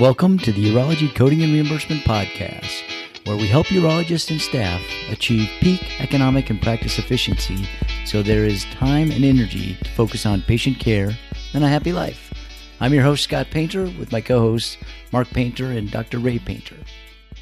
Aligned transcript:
Welcome 0.00 0.38
to 0.38 0.52
the 0.52 0.72
Urology 0.72 1.12
Coding 1.12 1.42
and 1.42 1.52
Reimbursement 1.52 2.02
Podcast, 2.02 2.84
where 3.26 3.36
we 3.36 3.48
help 3.48 3.66
urologists 3.66 4.30
and 4.30 4.40
staff 4.40 4.80
achieve 5.10 5.50
peak 5.60 6.00
economic 6.00 6.50
and 6.50 6.62
practice 6.62 7.00
efficiency 7.00 7.68
so 8.06 8.22
there 8.22 8.44
is 8.44 8.64
time 8.66 9.10
and 9.10 9.24
energy 9.24 9.74
to 9.82 9.90
focus 9.90 10.24
on 10.24 10.42
patient 10.42 10.78
care 10.78 11.18
and 11.52 11.64
a 11.64 11.68
happy 11.68 11.92
life. 11.92 12.32
I'm 12.78 12.94
your 12.94 13.02
host, 13.02 13.24
Scott 13.24 13.48
Painter, 13.50 13.86
with 13.98 14.12
my 14.12 14.20
co 14.20 14.38
hosts, 14.38 14.76
Mark 15.10 15.30
Painter 15.30 15.72
and 15.72 15.90
Dr. 15.90 16.20
Ray 16.20 16.38
Painter. 16.38 16.76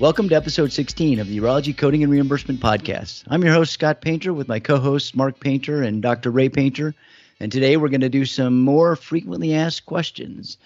Welcome 0.01 0.31
to 0.31 0.35
episode 0.35 0.73
16 0.73 1.19
of 1.19 1.29
the 1.29 1.39
Urology 1.39 1.77
Coding 1.77 2.03
and 2.05 2.11
Reimbursement 2.11 2.61
Podcast. 2.61 3.25
I'm 3.29 3.45
your 3.45 3.53
host, 3.53 3.75
Scott 3.75 4.01
Painter, 4.01 4.33
with 4.33 4.49
my 4.49 4.61
co 4.61 4.79
hosts, 4.79 5.15
Mark 5.15 5.41
Painter 5.41 5.83
and 5.83 6.01
Dr. 6.01 6.31
Ray 6.31 6.49
Painter. 6.49 6.95
And 7.39 7.53
today 7.53 7.77
we're 7.77 7.91
going 7.91 8.01
to 8.01 8.09
do 8.09 8.25
some 8.25 8.63
more 8.63 8.97
frequently 8.97 9.55
asked 9.55 9.85
questions. 9.85 10.57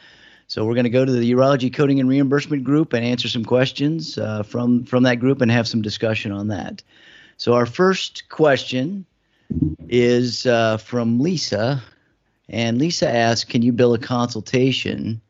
So 0.51 0.65
we're 0.65 0.75
going 0.75 0.83
to 0.83 0.91
go 0.91 1.05
to 1.05 1.13
the 1.13 1.31
Urology 1.31 1.73
Coding 1.73 2.01
and 2.01 2.09
Reimbursement 2.09 2.65
group 2.65 2.93
and 2.93 3.07
answer 3.07 3.29
some 3.29 3.45
questions 3.45 4.19
uh, 4.19 4.43
from 4.43 4.83
from 4.83 5.05
that 5.05 5.21
group 5.21 5.43
and 5.43 5.49
have 5.49 5.69
some 5.69 5.81
discussion 5.81 6.33
on 6.33 6.49
that. 6.49 6.83
So 7.37 7.55
our 7.55 7.67
first 7.67 8.29
question 8.31 9.07
is 9.89 10.47
uh, 10.47 10.79
from 10.79 11.21
Lisa, 11.21 11.81
and 12.49 12.79
Lisa 12.79 13.09
asks, 13.09 13.49
"Can 13.49 13.63
you 13.63 13.73
bill 13.73 13.95
a 13.95 13.99
consultation 14.01 15.21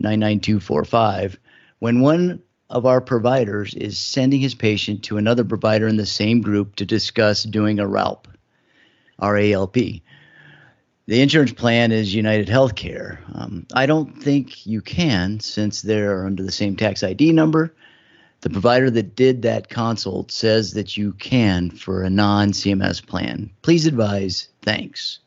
99245 0.00 1.38
when 1.80 2.00
one 2.00 2.42
of 2.70 2.86
our 2.86 3.02
providers 3.02 3.74
is 3.74 3.98
sending 3.98 4.40
his 4.40 4.54
patient 4.54 5.02
to 5.02 5.18
another 5.18 5.44
provider 5.44 5.86
in 5.86 5.98
the 5.98 6.06
same 6.06 6.40
group 6.40 6.76
to 6.76 6.86
discuss 6.86 7.42
doing 7.42 7.78
a 7.78 7.86
RALP, 7.86 8.26
RALP?" 9.20 10.00
The 11.06 11.20
insurance 11.20 11.52
plan 11.52 11.90
is 11.90 12.14
United 12.14 12.48
Healthcare. 12.48 13.18
Um, 13.34 13.66
I 13.74 13.86
don't 13.86 14.22
think 14.22 14.66
you 14.66 14.80
can 14.80 15.40
since 15.40 15.82
they're 15.82 16.24
under 16.24 16.42
the 16.42 16.52
same 16.52 16.76
tax 16.76 17.02
ID 17.02 17.32
number. 17.32 17.74
The 18.42 18.50
provider 18.50 18.90
that 18.90 19.14
did 19.14 19.42
that 19.42 19.68
consult 19.68 20.32
says 20.32 20.72
that 20.74 20.96
you 20.96 21.12
can 21.14 21.70
for 21.70 22.02
a 22.02 22.10
non 22.10 22.52
CMS 22.52 23.04
plan. 23.04 23.50
Please 23.62 23.86
advise. 23.86 24.48
Thanks. 24.62 25.20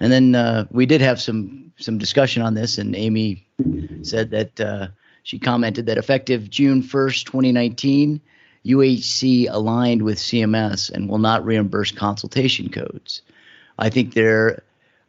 And 0.00 0.12
then 0.12 0.34
uh, 0.34 0.66
we 0.70 0.86
did 0.86 1.00
have 1.00 1.20
some 1.20 1.72
some 1.76 1.98
discussion 1.98 2.42
on 2.42 2.54
this, 2.54 2.78
and 2.78 2.94
Amy 2.94 3.46
said 4.02 4.30
that 4.30 4.60
uh, 4.60 4.88
she 5.22 5.38
commented 5.38 5.86
that 5.86 5.98
effective 5.98 6.50
June 6.50 6.82
1st, 6.82 7.24
2019, 7.24 8.20
UHC 8.66 9.48
aligned 9.50 10.02
with 10.02 10.18
CMS 10.18 10.90
and 10.90 11.08
will 11.08 11.18
not 11.18 11.44
reimburse 11.44 11.90
consultation 11.90 12.70
codes. 12.70 13.22
I 13.78 13.90
think 13.90 14.14
there 14.14 14.62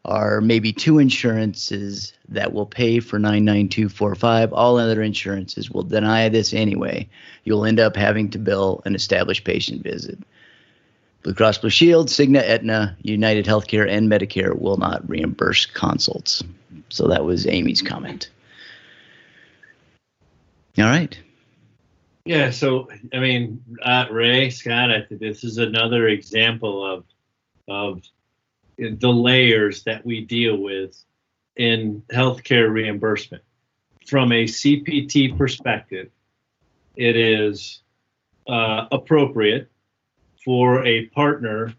are 0.06 0.40
maybe 0.40 0.72
two 0.72 1.00
insurances 1.00 2.14
that 2.30 2.54
will 2.54 2.66
pay 2.66 3.00
for 3.00 3.18
99245. 3.18 4.54
All 4.54 4.78
other 4.78 5.02
insurances 5.02 5.70
will 5.70 5.84
deny 5.84 6.30
this 6.30 6.54
anyway. 6.54 7.10
You'll 7.44 7.66
end 7.66 7.80
up 7.80 7.96
having 7.96 8.30
to 8.32 8.40
bill 8.40 8.82
an 8.86 8.96
established 8.96 9.44
patient 9.44 9.84
visit. 9.84 10.20
Blue 11.24 11.34
Cross 11.34 11.58
Blue 11.58 11.72
Shield, 11.72 12.08
Cigna, 12.10 12.42
Aetna, 12.42 12.96
United 13.02 13.46
Healthcare, 13.46 13.90
and 13.90 14.10
Medicare 14.10 14.58
will 14.58 14.78
not 14.78 15.10
reimburse 15.10 15.66
consults. 15.66 16.44
So 16.90 17.08
that 17.08 17.26
was 17.26 17.48
Amy's 17.48 17.82
comment. 17.82 18.30
All 20.78 20.86
right. 20.86 21.18
Yeah, 22.26 22.52
so 22.52 22.90
I 23.14 23.20
mean, 23.20 23.64
uh, 23.82 24.06
Ray 24.12 24.50
Scott, 24.50 24.92
I 24.92 25.02
think 25.02 25.20
this 25.20 25.44
is 25.44 25.58
another 25.58 26.08
example 26.08 26.86
of 26.86 27.06
of 27.68 28.04
the 28.78 29.10
layers 29.10 29.84
that 29.84 30.06
we 30.06 30.22
deal 30.22 30.58
with 30.58 31.04
in 31.56 32.04
healthcare 32.12 32.72
reimbursement. 32.72 33.44
From 34.06 34.32
a 34.32 34.46
CPT 34.46 35.38
perspective, 35.38 36.10
it 36.96 37.16
is 37.16 37.82
uh, 38.48 38.86
appropriate 38.92 39.70
for 40.44 40.86
a 40.86 41.08
partner 41.08 41.74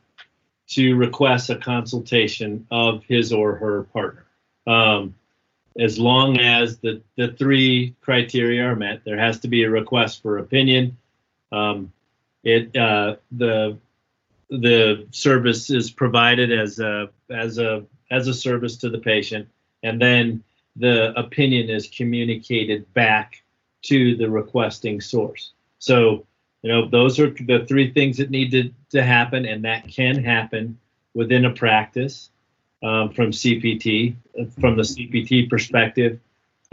to 0.69 0.97
request 0.97 1.51
a 1.51 1.57
consultation 1.57 2.67
of 2.71 3.05
his 3.05 3.33
or 3.33 3.55
her 3.57 3.85
partner. 3.85 4.27
Um, 4.67 5.15
as 5.79 5.99
long 5.99 6.41
as 6.41 6.79
the, 6.79 7.03
the 7.17 7.29
three 7.29 7.95
criteria 8.01 8.65
are 8.65 8.77
met, 8.77 9.05
there 9.05 9.19
has 9.19 9.39
to 9.41 9.49
be 9.49 9.63
a 9.63 9.71
request 9.71 10.23
for 10.23 10.39
opinion. 10.39 10.97
Um, 11.53 11.93
it 12.43 12.77
uh, 12.77 13.17
the 13.33 13.77
the 14.51 15.07
service 15.11 15.71
is 15.71 15.91
provided 15.91 16.53
as 16.53 16.79
a 16.79 17.11
as 17.31 17.59
a 17.59 17.85
as 18.11 18.29
a 18.29 18.35
service 18.35 18.77
to 18.79 18.91
the 18.91 18.99
patient, 18.99 19.49
and 19.83 20.01
then 20.01 20.43
the 20.77 21.19
opinion 21.19 21.71
is 21.71 21.89
communicated 21.89 22.93
back 22.95 23.43
to 23.83 24.17
the 24.17 24.29
requesting 24.29 25.01
source. 25.01 25.53
So, 25.79 26.27
you 26.63 26.71
know, 26.71 26.89
those 26.89 27.19
are 27.19 27.31
the 27.31 27.65
three 27.67 27.93
things 27.93 28.19
that 28.19 28.31
need 28.31 28.51
to, 28.51 28.71
to 28.91 29.03
happen, 29.03 29.47
and 29.47 29.65
that 29.65 29.89
can 29.89 30.23
happen 30.23 30.79
within 31.15 31.45
a 31.45 31.51
practice 31.51 32.31
um, 32.83 33.11
from 33.11 33.31
CPT, 33.31 34.17
from 34.61 34.77
the 34.77 34.83
CPT 34.83 35.49
perspective. 35.49 36.21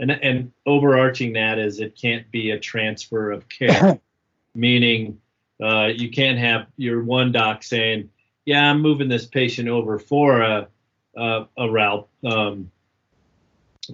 And, 0.00 0.10
and 0.10 0.52
overarching 0.66 1.32
that 1.34 1.58
is 1.58 1.80
it 1.80 1.96
can't 1.96 2.28
be 2.30 2.50
a 2.50 2.58
transfer 2.58 3.30
of 3.30 3.48
care, 3.48 3.98
meaning 4.54 5.20
uh, 5.64 5.86
you 5.86 6.10
can't 6.10 6.38
have 6.38 6.66
your 6.76 7.02
one 7.02 7.32
doc 7.32 7.62
saying, 7.62 8.10
"Yeah, 8.44 8.70
I'm 8.70 8.80
moving 8.82 9.08
this 9.08 9.26
patient 9.26 9.68
over 9.68 9.98
for 9.98 10.42
a 10.42 10.68
a, 11.16 11.46
a 11.56 11.70
RALP, 11.70 12.08
um, 12.24 12.70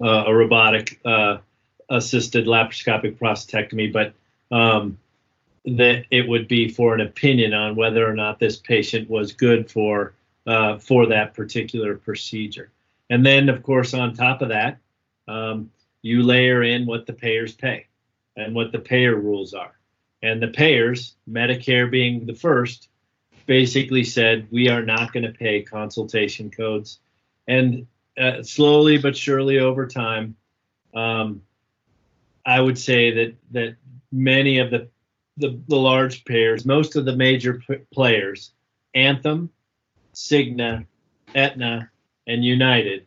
uh, 0.01 0.23
a 0.27 0.33
robotic 0.33 0.99
uh, 1.05 1.37
assisted 1.89 2.45
laparoscopic 2.45 3.17
prostatectomy," 3.17 3.91
but 3.91 4.13
um, 4.51 4.97
that 5.65 6.05
it 6.11 6.27
would 6.27 6.47
be 6.47 6.67
for 6.67 6.93
an 6.93 7.01
opinion 7.01 7.53
on 7.53 7.75
whether 7.75 8.07
or 8.07 8.13
not 8.13 8.39
this 8.39 8.57
patient 8.57 9.09
was 9.09 9.31
good 9.31 9.71
for 9.71 10.13
uh, 10.47 10.77
for 10.77 11.05
that 11.05 11.33
particular 11.33 11.95
procedure. 11.95 12.71
And 13.09 13.25
then, 13.25 13.49
of 13.49 13.61
course, 13.63 13.93
on 13.93 14.13
top 14.13 14.41
of 14.41 14.49
that, 14.49 14.77
um, 15.27 15.71
you 16.01 16.23
layer 16.23 16.63
in 16.63 16.85
what 16.85 17.05
the 17.05 17.13
payers 17.13 17.53
pay 17.53 17.85
and 18.35 18.55
what 18.55 18.71
the 18.71 18.79
payer 18.79 19.15
rules 19.15 19.53
are. 19.53 19.75
And 20.23 20.41
the 20.41 20.49
payers, 20.49 21.15
Medicare 21.29 21.89
being 21.89 22.25
the 22.25 22.35
first, 22.35 22.89
basically 23.47 24.03
said, 24.03 24.47
we 24.51 24.69
are 24.69 24.83
not 24.83 25.13
going 25.13 25.25
to 25.25 25.31
pay 25.31 25.61
consultation 25.63 26.51
codes. 26.51 26.99
And 27.47 27.87
uh, 28.17 28.43
slowly 28.43 28.97
but 28.97 29.17
surely 29.17 29.59
over 29.59 29.87
time, 29.87 30.35
um, 30.93 31.41
I 32.45 32.59
would 32.59 32.77
say 32.77 33.11
that 33.11 33.35
that 33.51 33.75
many 34.11 34.59
of 34.59 34.71
the, 34.71 34.89
the, 35.37 35.59
the 35.67 35.75
large 35.75 36.25
payers, 36.25 36.65
most 36.65 36.95
of 36.95 37.05
the 37.05 37.15
major 37.15 37.61
p- 37.67 37.77
players, 37.93 38.51
Anthem, 38.93 39.49
Cigna, 40.13 40.85
Aetna, 41.33 41.89
and 42.27 42.43
United, 42.43 43.05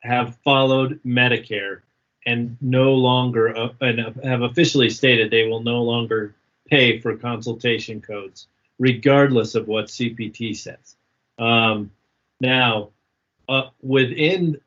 have 0.00 0.36
followed 0.44 1.00
Medicare 1.04 1.82
and 2.26 2.56
no 2.60 2.94
longer 2.94 3.56
uh, 3.56 3.70
and 3.80 3.98
have 4.24 4.42
officially 4.42 4.90
stated 4.90 5.30
they 5.30 5.46
will 5.46 5.62
no 5.62 5.82
longer 5.82 6.34
pay 6.68 6.98
for 7.00 7.16
consultation 7.16 8.00
codes, 8.00 8.46
regardless 8.78 9.54
of 9.54 9.68
what 9.68 9.86
CPT 9.86 10.56
says. 10.56 10.96
Um, 11.38 11.90
now, 12.40 12.90
uh, 13.48 13.70
within 13.82 14.60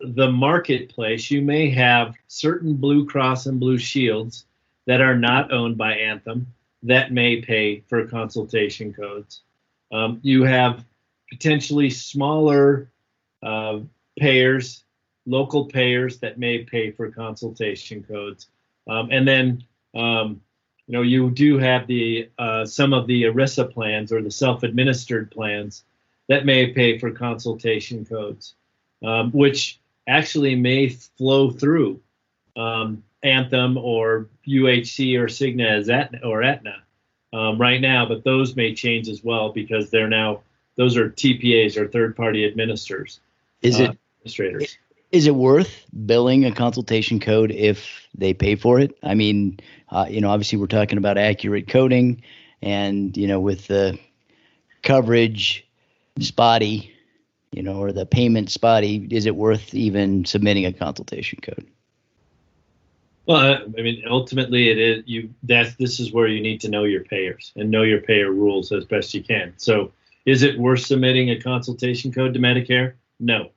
the 0.00 0.30
marketplace, 0.30 1.30
you 1.30 1.42
may 1.42 1.70
have 1.70 2.14
certain 2.28 2.74
Blue 2.74 3.06
Cross 3.06 3.46
and 3.46 3.58
Blue 3.58 3.78
Shields 3.78 4.46
that 4.86 5.00
are 5.00 5.16
not 5.16 5.52
owned 5.52 5.78
by 5.78 5.94
Anthem 5.94 6.46
that 6.82 7.12
may 7.12 7.40
pay 7.40 7.80
for 7.88 8.06
consultation 8.06 8.92
codes. 8.92 9.42
Um, 9.92 10.20
you 10.22 10.42
have 10.44 10.84
potentially 11.30 11.90
smaller 11.90 12.90
uh, 13.42 13.80
payers 14.18 14.84
local 15.26 15.66
payers 15.66 16.18
that 16.18 16.38
may 16.38 16.58
pay 16.58 16.90
for 16.90 17.10
consultation 17.10 18.02
codes. 18.02 18.48
Um, 18.88 19.08
and 19.10 19.26
then, 19.26 19.64
um, 19.94 20.40
you 20.86 20.94
know, 20.94 21.02
you 21.02 21.30
do 21.30 21.58
have 21.58 21.86
the 21.86 22.28
uh, 22.38 22.64
some 22.64 22.92
of 22.92 23.06
the 23.06 23.24
ERISA 23.24 23.72
plans 23.72 24.12
or 24.12 24.20
the 24.20 24.30
self-administered 24.30 25.30
plans 25.30 25.84
that 26.28 26.44
may 26.44 26.68
pay 26.68 26.98
for 26.98 27.10
consultation 27.10 28.04
codes, 28.04 28.54
um, 29.04 29.30
which 29.30 29.78
actually 30.08 30.56
may 30.56 30.88
flow 30.88 31.50
through 31.50 32.00
um, 32.56 33.02
Anthem 33.22 33.76
or 33.76 34.28
UHC 34.46 35.18
or 35.18 35.26
Cigna 35.26 35.68
as 35.68 35.88
Aetna, 35.88 36.20
or 36.24 36.42
Aetna 36.42 36.82
um, 37.32 37.58
right 37.58 37.80
now, 37.80 38.06
but 38.06 38.24
those 38.24 38.56
may 38.56 38.74
change 38.74 39.08
as 39.08 39.22
well 39.22 39.52
because 39.52 39.90
they're 39.90 40.08
now 40.08 40.42
those 40.76 40.96
are 40.96 41.10
TPAs 41.10 41.76
or 41.76 41.86
third-party 41.86 42.46
administrators. 42.46 43.20
Is 43.60 43.78
it 43.78 43.90
uh, 43.90 43.94
administrators? 44.20 44.78
Is 45.12 45.26
it 45.26 45.34
worth 45.34 45.86
billing 46.06 46.46
a 46.46 46.52
consultation 46.52 47.20
code 47.20 47.50
if 47.50 48.08
they 48.14 48.32
pay 48.32 48.56
for 48.56 48.80
it? 48.80 48.96
I 49.02 49.14
mean, 49.14 49.60
uh, 49.90 50.06
you 50.08 50.20
know, 50.20 50.30
obviously 50.30 50.58
we're 50.58 50.66
talking 50.66 50.98
about 50.98 51.18
accurate 51.18 51.68
coding, 51.68 52.22
and 52.62 53.14
you 53.16 53.28
know, 53.28 53.38
with 53.38 53.66
the 53.66 53.98
coverage 54.82 55.66
spotty, 56.18 56.92
you 57.52 57.62
know, 57.62 57.76
or 57.76 57.92
the 57.92 58.06
payment 58.06 58.50
spotty, 58.50 59.06
is 59.10 59.26
it 59.26 59.36
worth 59.36 59.74
even 59.74 60.24
submitting 60.24 60.64
a 60.64 60.72
consultation 60.72 61.38
code? 61.42 61.66
Well, 63.26 63.58
I 63.78 63.82
mean, 63.82 64.02
ultimately, 64.08 64.70
it 64.70 64.78
is 64.78 65.02
you. 65.06 65.32
That's 65.42 65.76
this 65.76 66.00
is 66.00 66.12
where 66.12 66.26
you 66.26 66.40
need 66.40 66.60
to 66.62 66.70
know 66.70 66.84
your 66.84 67.04
payers 67.04 67.52
and 67.54 67.70
know 67.70 67.82
your 67.82 68.00
payer 68.00 68.32
rules 68.32 68.72
as 68.72 68.84
best 68.86 69.14
you 69.14 69.22
can. 69.22 69.52
So, 69.58 69.92
is 70.24 70.42
it 70.42 70.58
worth 70.58 70.80
submitting 70.80 71.30
a 71.30 71.38
consultation 71.38 72.12
code 72.12 72.34
to 72.34 72.40
Medicare? 72.40 72.94
No. 73.20 73.50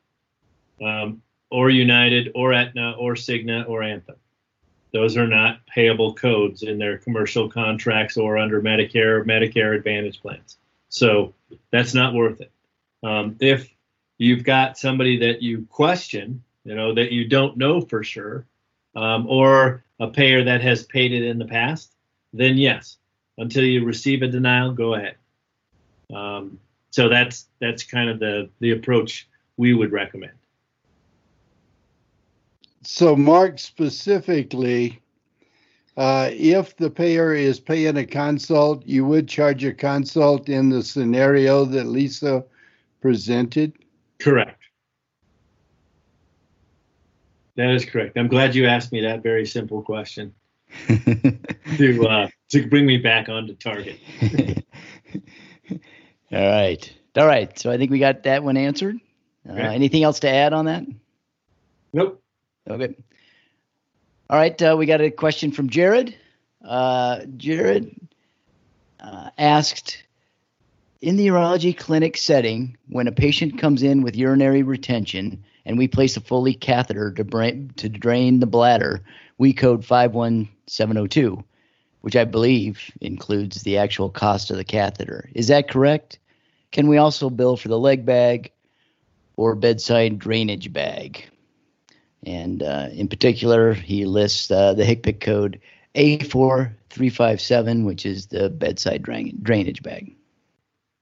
Um, 0.85 1.21
or 1.49 1.69
United, 1.69 2.31
or 2.35 2.53
Aetna, 2.53 2.95
or 2.97 3.13
Cigna, 3.13 3.67
or 3.69 3.83
Anthem. 3.83 4.15
Those 4.91 5.17
are 5.17 5.27
not 5.27 5.65
payable 5.67 6.13
codes 6.13 6.63
in 6.63 6.77
their 6.77 6.97
commercial 6.97 7.49
contracts 7.49 8.17
or 8.17 8.37
under 8.37 8.61
Medicare 8.61 9.19
or 9.19 9.25
Medicare 9.25 9.75
Advantage 9.75 10.21
plans. 10.21 10.57
So 10.89 11.33
that's 11.71 11.93
not 11.93 12.13
worth 12.13 12.39
it. 12.39 12.51
Um, 13.03 13.35
if 13.41 13.69
you've 14.17 14.43
got 14.43 14.77
somebody 14.77 15.17
that 15.19 15.41
you 15.41 15.67
question, 15.69 16.41
you 16.63 16.75
know, 16.75 16.93
that 16.93 17.11
you 17.11 17.27
don't 17.27 17.57
know 17.57 17.81
for 17.81 18.03
sure, 18.03 18.45
um, 18.95 19.27
or 19.27 19.83
a 19.99 20.07
payer 20.07 20.43
that 20.43 20.61
has 20.61 20.83
paid 20.83 21.11
it 21.11 21.23
in 21.23 21.37
the 21.37 21.45
past, 21.45 21.91
then 22.33 22.57
yes, 22.57 22.97
until 23.37 23.63
you 23.63 23.83
receive 23.83 24.21
a 24.21 24.27
denial, 24.27 24.71
go 24.71 24.95
ahead. 24.95 25.15
Um, 26.13 26.59
so 26.91 27.09
that's 27.09 27.47
that's 27.59 27.83
kind 27.83 28.09
of 28.09 28.19
the 28.19 28.49
the 28.59 28.71
approach 28.71 29.27
we 29.57 29.73
would 29.73 29.91
recommend. 29.91 30.33
So, 32.85 33.15
Mark, 33.15 33.57
specifically, 33.57 35.01
uh, 35.97 36.29
if 36.31 36.77
the 36.77 36.89
payer 36.89 37.33
is 37.33 37.59
paying 37.59 37.97
a 37.97 38.05
consult, 38.05 38.85
you 38.85 39.05
would 39.05 39.27
charge 39.27 39.63
a 39.65 39.73
consult 39.73 40.49
in 40.49 40.69
the 40.69 40.83
scenario 40.83 41.65
that 41.65 41.85
Lisa 41.87 42.43
presented? 43.01 43.73
Correct. 44.19 44.61
That 47.55 47.71
is 47.71 47.85
correct. 47.85 48.17
I'm 48.17 48.27
glad 48.27 48.53
you 48.53 48.67
asked 48.67 48.91
me 48.91 49.01
that 49.01 49.23
very 49.23 49.47
simple 49.47 49.81
question 49.81 50.33
to 50.87 52.07
uh, 52.07 52.27
to 52.49 52.67
bring 52.67 52.85
me 52.85 52.97
back 52.97 53.29
onto 53.29 53.55
target. 53.55 53.97
All 56.31 56.49
right. 56.49 56.93
All 57.15 57.25
right. 57.25 57.57
So 57.57 57.71
I 57.71 57.77
think 57.77 57.89
we 57.89 57.99
got 57.99 58.23
that 58.23 58.43
one 58.43 58.57
answered. 58.57 58.97
Uh, 59.49 59.53
Anything 59.53 60.03
else 60.03 60.19
to 60.19 60.29
add 60.29 60.53
on 60.53 60.65
that? 60.65 60.83
Nope. 61.93 62.21
Okay. 62.69 62.95
All 64.29 64.37
right. 64.37 64.59
Uh, 64.61 64.75
we 64.77 64.85
got 64.87 65.01
a 65.01 65.11
question 65.11 65.51
from 65.51 65.69
Jared. 65.69 66.15
Uh, 66.63 67.21
Jared 67.37 67.95
uh, 68.99 69.29
asked 69.37 70.03
In 71.01 71.17
the 71.17 71.27
urology 71.27 71.77
clinic 71.77 72.17
setting, 72.17 72.77
when 72.89 73.07
a 73.07 73.11
patient 73.11 73.59
comes 73.59 73.83
in 73.83 74.01
with 74.01 74.15
urinary 74.15 74.63
retention 74.63 75.43
and 75.65 75.77
we 75.77 75.87
place 75.87 76.17
a 76.17 76.21
Foley 76.21 76.55
catheter 76.55 77.11
to, 77.13 77.23
bra- 77.23 77.51
to 77.77 77.89
drain 77.89 78.39
the 78.39 78.47
bladder, 78.47 79.03
we 79.37 79.53
code 79.53 79.85
51702, 79.85 81.43
which 82.01 82.15
I 82.15 82.23
believe 82.25 82.91
includes 83.01 83.61
the 83.63 83.77
actual 83.77 84.09
cost 84.09 84.49
of 84.49 84.57
the 84.57 84.63
catheter. 84.63 85.29
Is 85.35 85.47
that 85.49 85.69
correct? 85.69 86.17
Can 86.71 86.87
we 86.87 86.97
also 86.97 87.29
bill 87.29 87.57
for 87.57 87.67
the 87.67 87.79
leg 87.79 88.05
bag 88.05 88.51
or 89.37 89.55
bedside 89.55 90.17
drainage 90.17 90.73
bag? 90.73 91.29
And 92.25 92.63
uh, 92.63 92.89
in 92.91 93.07
particular, 93.07 93.73
he 93.73 94.05
lists 94.05 94.49
uh, 94.49 94.73
the 94.73 94.83
HCPCS 94.83 95.21
code 95.21 95.61
A4357, 95.95 97.85
which 97.85 98.05
is 98.05 98.27
the 98.27 98.49
bedside 98.49 99.03
drain- 99.03 99.39
drainage 99.41 99.83
bag. 99.83 100.15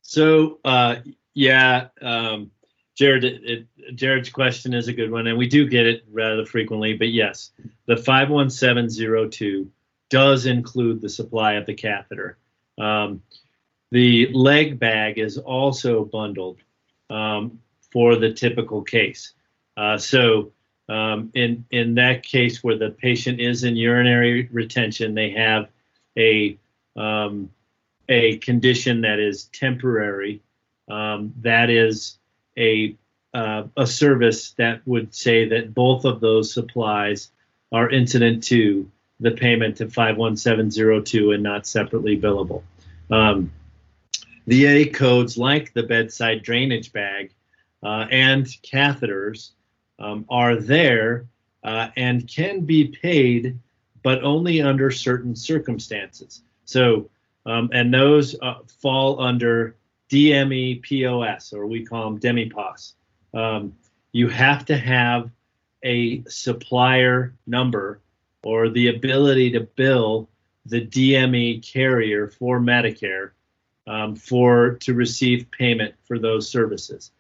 So, 0.01 0.59
uh, 0.65 0.97
yeah, 1.33 1.87
um, 2.01 2.51
Jared, 2.95 3.23
it, 3.23 3.41
it, 3.43 3.95
Jared's 3.95 4.29
question 4.29 4.73
is 4.73 4.87
a 4.87 4.93
good 4.93 5.11
one, 5.11 5.27
and 5.27 5.37
we 5.37 5.47
do 5.47 5.67
get 5.67 5.87
it 5.87 6.03
rather 6.11 6.45
frequently. 6.45 6.93
But 6.93 7.09
yes, 7.09 7.51
the 7.85 7.97
51702 7.97 9.71
does 10.09 10.45
include 10.45 11.01
the 11.01 11.09
supply 11.09 11.53
of 11.53 11.65
the 11.65 11.73
catheter. 11.73 12.37
Um, 12.77 13.23
the 13.91 14.31
leg 14.33 14.79
bag 14.79 15.17
is 15.17 15.37
also 15.37 16.05
bundled 16.05 16.59
um, 17.09 17.59
for 17.91 18.15
the 18.15 18.33
typical 18.33 18.83
case. 18.83 19.33
Uh, 19.75 19.97
so, 19.97 20.51
um, 20.89 21.31
in 21.33 21.65
in 21.71 21.95
that 21.95 22.23
case 22.23 22.63
where 22.63 22.77
the 22.77 22.89
patient 22.89 23.39
is 23.39 23.63
in 23.63 23.75
urinary 23.75 24.49
retention, 24.51 25.15
they 25.15 25.31
have 25.31 25.69
a 26.17 26.57
um, 26.95 27.49
a 28.09 28.37
condition 28.37 29.01
that 29.01 29.19
is 29.19 29.45
temporary. 29.45 30.41
Um, 30.89 31.33
that 31.41 31.69
is 31.69 32.17
a 32.57 32.95
uh, 33.33 33.63
a 33.77 33.87
service 33.87 34.51
that 34.51 34.85
would 34.85 35.15
say 35.15 35.47
that 35.49 35.73
both 35.73 36.05
of 36.05 36.19
those 36.19 36.53
supplies 36.53 37.31
are 37.71 37.89
incident 37.89 38.43
to 38.43 38.89
the 39.19 39.31
payment 39.31 39.81
of 39.81 39.93
51702 39.93 41.31
and 41.31 41.41
not 41.41 41.65
separately 41.65 42.19
billable. 42.19 42.61
Um, 43.09 43.51
the 44.45 44.65
A 44.65 44.85
codes 44.85 45.37
like 45.37 45.73
the 45.73 45.83
bedside 45.83 46.43
drainage 46.43 46.91
bag 46.91 47.31
uh, 47.81 48.05
and 48.11 48.45
catheters 48.45 49.51
um, 50.03 50.25
are 50.29 50.57
there 50.57 51.27
uh, 51.63 51.87
and 51.95 52.27
can 52.27 52.61
be 52.61 52.87
paid, 52.87 53.57
but 54.03 54.21
only 54.23 54.61
under 54.61 54.91
certain 54.91 55.35
circumstances. 55.35 56.41
So, 56.65 57.09
um, 57.45 57.69
and 57.73 57.93
those 57.93 58.35
uh, 58.41 58.55
fall 58.81 59.21
under 59.21 59.77
DME 60.09 60.81
POS, 60.81 61.53
or 61.53 61.67
we 61.67 61.85
call 61.85 62.11
them 62.11 62.19
DMEPOS. 62.19 62.93
Um, 63.33 63.75
you 64.11 64.27
have 64.27 64.65
to 64.65 64.77
have 64.77 65.31
a 65.83 66.23
supplier 66.25 67.33
number 67.47 68.01
or 68.43 68.69
the 68.69 68.89
ability 68.89 69.51
to 69.51 69.61
bill 69.61 70.29
the 70.65 70.85
DME 70.85 71.65
carrier 71.65 72.27
for 72.27 72.59
Medicare 72.59 73.31
um, 73.87 74.15
for 74.15 74.75
to 74.81 74.93
receive 74.93 75.49
payment 75.51 75.95
for 76.03 76.19
those 76.19 76.49
services. 76.49 77.11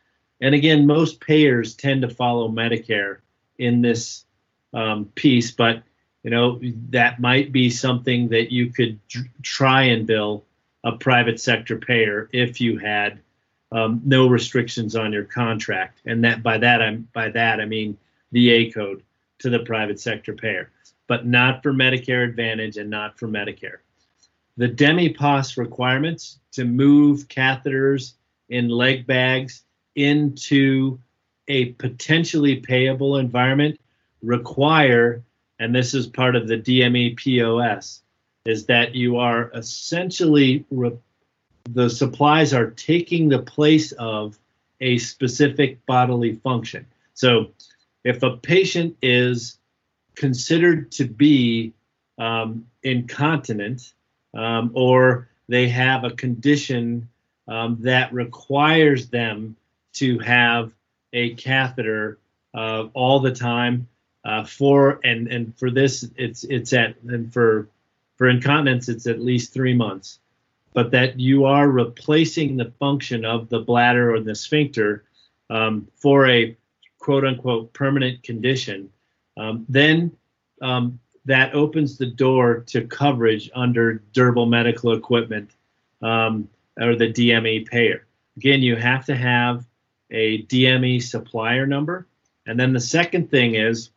And 0.43 0.53
again, 0.53 0.85
most 0.85 1.21
payers 1.21 1.73
tend 1.73 2.01
to 2.01 2.09
follow 2.09 2.49
Medicare 2.49 3.19
in 3.57 3.81
this 3.81 4.25
um, 4.73 5.05
piece, 5.15 5.51
but 5.51 5.83
you 6.21 6.31
know 6.31 6.59
that 6.89 7.21
might 7.21 7.53
be 7.53 7.69
something 7.69 8.27
that 8.27 8.51
you 8.51 8.69
could 8.69 8.99
try 9.41 9.83
and 9.83 10.05
bill 10.05 10.43
a 10.83 10.97
private 10.97 11.39
sector 11.39 11.77
payer 11.77 12.29
if 12.33 12.59
you 12.59 12.77
had 12.77 13.21
um, 13.71 14.01
no 14.03 14.27
restrictions 14.27 14.97
on 14.97 15.13
your 15.13 15.23
contract, 15.23 16.01
and 16.05 16.25
that 16.25 16.43
by 16.43 16.57
that 16.57 16.81
I'm 16.81 17.07
by 17.13 17.29
that 17.29 17.61
I 17.61 17.65
mean 17.65 17.97
the 18.33 18.49
A 18.49 18.69
code 18.69 19.01
to 19.39 19.49
the 19.49 19.59
private 19.59 20.01
sector 20.01 20.33
payer, 20.33 20.71
but 21.07 21.25
not 21.25 21.63
for 21.63 21.71
Medicare 21.71 22.27
Advantage 22.27 22.75
and 22.75 22.89
not 22.89 23.17
for 23.17 23.29
Medicare. 23.29 23.77
The 24.57 24.67
DMEPOS 24.67 25.55
requirements 25.55 26.39
to 26.51 26.65
move 26.65 27.29
catheters 27.29 28.15
in 28.49 28.67
leg 28.67 29.07
bags 29.07 29.63
into 29.95 30.99
a 31.47 31.65
potentially 31.73 32.57
payable 32.57 33.17
environment 33.17 33.79
require, 34.21 35.23
and 35.59 35.75
this 35.75 35.93
is 35.93 36.07
part 36.07 36.35
of 36.35 36.47
the 36.47 36.57
DME 36.57 37.17
POS, 37.17 38.01
is 38.45 38.65
that 38.65 38.95
you 38.95 39.17
are 39.17 39.51
essentially 39.53 40.65
re- 40.71 40.97
the 41.69 41.89
supplies 41.89 42.53
are 42.53 42.71
taking 42.71 43.29
the 43.29 43.39
place 43.39 43.91
of 43.93 44.37
a 44.81 44.97
specific 44.97 45.85
bodily 45.85 46.35
function. 46.35 46.85
So, 47.13 47.51
if 48.03 48.21
a 48.21 48.37
patient 48.37 48.97
is 49.01 49.57
considered 50.15 50.91
to 50.93 51.05
be 51.05 51.73
um, 52.17 52.67
incontinent 52.83 53.93
um, 54.33 54.71
or 54.73 55.29
they 55.47 55.69
have 55.69 56.03
a 56.03 56.11
condition 56.11 57.07
um, 57.47 57.77
that 57.81 58.13
requires 58.13 59.07
them 59.07 59.55
to 59.93 60.19
have 60.19 60.73
a 61.13 61.35
catheter 61.35 62.19
uh, 62.53 62.87
all 62.93 63.19
the 63.19 63.31
time 63.31 63.87
uh, 64.25 64.43
for 64.43 64.99
and 65.03 65.27
and 65.27 65.57
for 65.57 65.69
this 65.69 66.09
it's 66.15 66.43
it's 66.45 66.73
at 66.73 66.95
and 67.07 67.31
for 67.33 67.69
for 68.15 68.29
incontinence 68.29 68.89
it's 68.89 69.07
at 69.07 69.19
least 69.19 69.53
three 69.53 69.73
months. 69.73 70.19
But 70.73 70.91
that 70.91 71.19
you 71.19 71.45
are 71.45 71.69
replacing 71.69 72.57
the 72.57 72.71
function 72.79 73.25
of 73.25 73.49
the 73.49 73.59
bladder 73.59 74.13
or 74.13 74.19
the 74.19 74.33
sphincter 74.33 75.03
um, 75.49 75.87
for 75.95 76.27
a 76.27 76.57
quote 76.99 77.25
unquote 77.25 77.73
permanent 77.73 78.23
condition 78.23 78.89
um, 79.37 79.65
then 79.67 80.11
um, 80.61 80.99
that 81.25 81.53
opens 81.53 81.97
the 81.97 82.05
door 82.05 82.63
to 82.67 82.85
coverage 82.87 83.49
under 83.55 83.95
durable 84.13 84.45
medical 84.45 84.93
equipment 84.93 85.51
um, 86.01 86.47
or 86.79 86.95
the 86.95 87.11
DME 87.11 87.67
payer. 87.67 88.05
Again 88.37 88.61
you 88.61 88.75
have 88.75 89.05
to 89.05 89.15
have 89.15 89.65
a 90.13 90.43
DME 90.43 91.01
supplier 91.01 91.65
number. 91.65 92.07
And 92.45 92.59
then 92.59 92.73
the 92.73 92.79
second 92.79 93.29
thing 93.29 93.55
is 93.55 93.89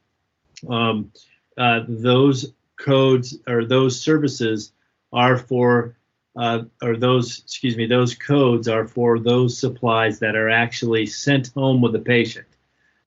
um, 0.68 1.12
uh, 1.56 1.80
those 1.86 2.52
codes 2.76 3.38
or 3.46 3.64
those 3.64 4.00
services 4.00 4.72
are 5.12 5.36
for, 5.36 5.96
uh, 6.36 6.64
or 6.82 6.96
those, 6.96 7.40
excuse 7.40 7.76
me, 7.76 7.86
those 7.86 8.14
codes 8.14 8.68
are 8.68 8.86
for 8.86 9.18
those 9.18 9.58
supplies 9.58 10.18
that 10.20 10.36
are 10.36 10.50
actually 10.50 11.06
sent 11.06 11.52
home 11.54 11.80
with 11.80 11.92
the 11.92 12.00
patient. 12.00 12.46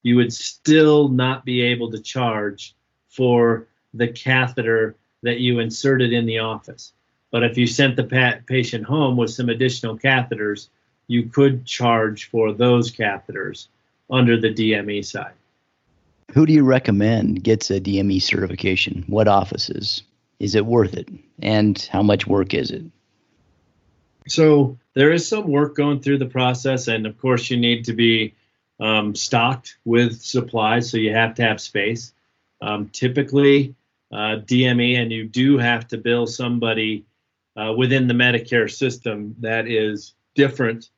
You 0.03 0.15
would 0.15 0.31
still 0.31 1.09
not 1.09 1.45
be 1.45 1.61
able 1.61 1.91
to 1.91 1.99
charge 1.99 2.75
for 3.09 3.67
the 3.93 4.07
catheter 4.07 4.95
that 5.23 5.39
you 5.39 5.59
inserted 5.59 6.13
in 6.13 6.25
the 6.25 6.39
office. 6.39 6.93
But 7.31 7.43
if 7.43 7.57
you 7.57 7.67
sent 7.67 7.95
the 7.95 8.03
pa- 8.03 8.39
patient 8.45 8.85
home 8.85 9.17
with 9.17 9.31
some 9.31 9.49
additional 9.49 9.97
catheters, 9.97 10.69
you 11.09 11.23
could 11.23 11.65
charge 11.65 12.29
for 12.29 12.53
those 12.53 12.91
catheters 12.91 13.67
under 14.09 14.39
the 14.39 14.53
DME 14.53 15.03
side. 15.03 15.33
Who 16.33 16.45
do 16.45 16.53
you 16.53 16.63
recommend 16.63 17.43
gets 17.43 17.71
a 17.71 17.81
DME 17.81 18.21
certification? 18.21 19.03
What 19.07 19.27
offices? 19.27 20.03
Is 20.39 20.53
it 20.53 20.67
worth 20.67 20.93
it? 20.93 21.09
And 21.41 21.77
how 21.91 22.03
much 22.03 22.27
work 22.27 22.53
is 22.53 22.69
it? 22.69 22.83
So 24.27 24.77
there 24.93 25.11
is 25.11 25.27
some 25.27 25.47
work 25.47 25.75
going 25.75 25.99
through 26.01 26.19
the 26.19 26.27
process, 26.27 26.87
and 26.87 27.07
of 27.07 27.17
course, 27.17 27.49
you 27.49 27.57
need 27.57 27.85
to 27.85 27.93
be 27.93 28.35
um, 28.79 29.15
stocked 29.15 29.77
with 29.85 30.21
supplies, 30.21 30.91
so 30.91 30.97
you 30.97 31.11
have 31.13 31.33
to 31.35 31.41
have 31.41 31.59
space. 31.59 32.13
Um, 32.61 32.89
typically, 32.89 33.73
uh, 34.11 34.37
DME, 34.45 34.99
and 34.99 35.11
you 35.11 35.25
do 35.25 35.57
have 35.57 35.87
to 35.87 35.97
bill 35.97 36.27
somebody 36.27 37.05
uh, 37.57 37.73
within 37.75 38.07
the 38.07 38.13
Medicare 38.13 38.69
system 38.69 39.35
that 39.39 39.67
is 39.67 40.13
different 40.35 40.91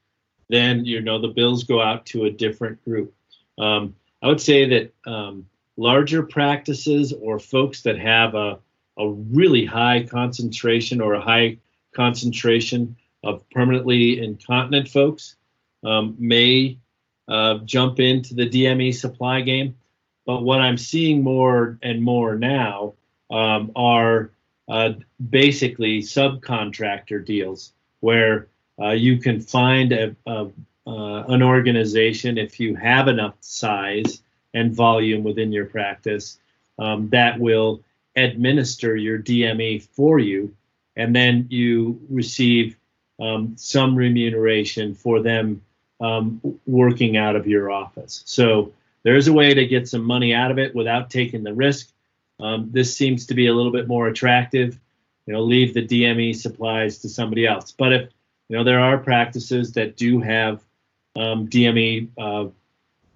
than 0.51 0.85
you 0.85 1.01
know 1.01 1.19
the 1.19 1.29
bills 1.29 1.63
go 1.63 1.81
out 1.81 2.05
to 2.07 2.25
a 2.25 2.29
different 2.29 2.83
group. 2.83 3.13
Um, 3.57 3.95
I 4.21 4.27
would 4.27 4.41
say 4.41 4.67
that 4.67 4.93
um, 5.09 5.47
larger 5.77 6.23
practices 6.23 7.13
or 7.13 7.39
folks 7.39 7.81
that 7.83 7.97
have 7.97 8.35
a, 8.35 8.59
a 8.97 9.09
really 9.09 9.65
high 9.65 10.03
concentration 10.03 11.01
or 11.01 11.13
a 11.13 11.21
high 11.21 11.57
concentration 11.95 12.97
of 13.23 13.49
permanently 13.49 14.21
incontinent 14.21 14.89
folks 14.89 15.35
um, 15.83 16.15
may 16.19 16.77
uh, 17.27 17.59
jump 17.59 17.99
into 17.99 18.35
the 18.35 18.49
DME 18.49 18.93
supply 18.93 19.41
game. 19.41 19.75
But 20.25 20.43
what 20.43 20.59
I'm 20.59 20.77
seeing 20.77 21.23
more 21.23 21.79
and 21.81 22.03
more 22.03 22.35
now 22.35 22.93
um, 23.31 23.71
are 23.75 24.31
uh, 24.67 24.93
basically 25.29 26.01
subcontractor 26.01 27.25
deals 27.25 27.73
where 28.01 28.47
uh, 28.81 28.91
you 28.91 29.17
can 29.17 29.39
find 29.39 29.91
a, 29.91 30.15
a 30.25 30.49
uh, 30.87 31.23
an 31.27 31.43
organization 31.43 32.39
if 32.39 32.59
you 32.59 32.75
have 32.75 33.07
enough 33.07 33.35
size 33.39 34.23
and 34.55 34.75
volume 34.75 35.23
within 35.23 35.51
your 35.51 35.65
practice 35.65 36.39
um, 36.79 37.07
that 37.09 37.39
will 37.39 37.81
administer 38.15 38.95
your 38.95 39.19
DME 39.19 39.83
for 39.83 40.19
you, 40.19 40.53
and 40.95 41.15
then 41.15 41.47
you 41.49 42.01
receive 42.09 42.75
um, 43.19 43.53
some 43.55 43.95
remuneration 43.95 44.95
for 44.95 45.21
them 45.21 45.61
um, 46.01 46.41
working 46.65 47.15
out 47.15 47.35
of 47.35 47.47
your 47.47 47.71
office. 47.71 48.23
So 48.25 48.73
there's 49.03 49.27
a 49.27 49.33
way 49.33 49.53
to 49.53 49.67
get 49.67 49.87
some 49.87 50.03
money 50.03 50.33
out 50.33 50.51
of 50.51 50.57
it 50.57 50.75
without 50.75 51.09
taking 51.09 51.43
the 51.43 51.53
risk. 51.53 51.89
Um, 52.39 52.69
this 52.71 52.97
seems 52.97 53.27
to 53.27 53.35
be 53.35 53.47
a 53.47 53.53
little 53.53 53.71
bit 53.71 53.87
more 53.87 54.07
attractive. 54.07 54.79
You 55.27 55.33
know, 55.33 55.43
leave 55.43 55.75
the 55.75 55.85
DME 55.85 56.35
supplies 56.35 56.97
to 56.99 57.09
somebody 57.09 57.45
else. 57.45 57.71
But 57.71 57.93
if 57.93 58.09
you 58.51 58.57
know 58.57 58.65
there 58.65 58.81
are 58.81 58.97
practices 58.97 59.71
that 59.71 59.95
do 59.95 60.19
have 60.19 60.61
um, 61.15 61.47
DME 61.47 62.09
uh, 62.17 62.49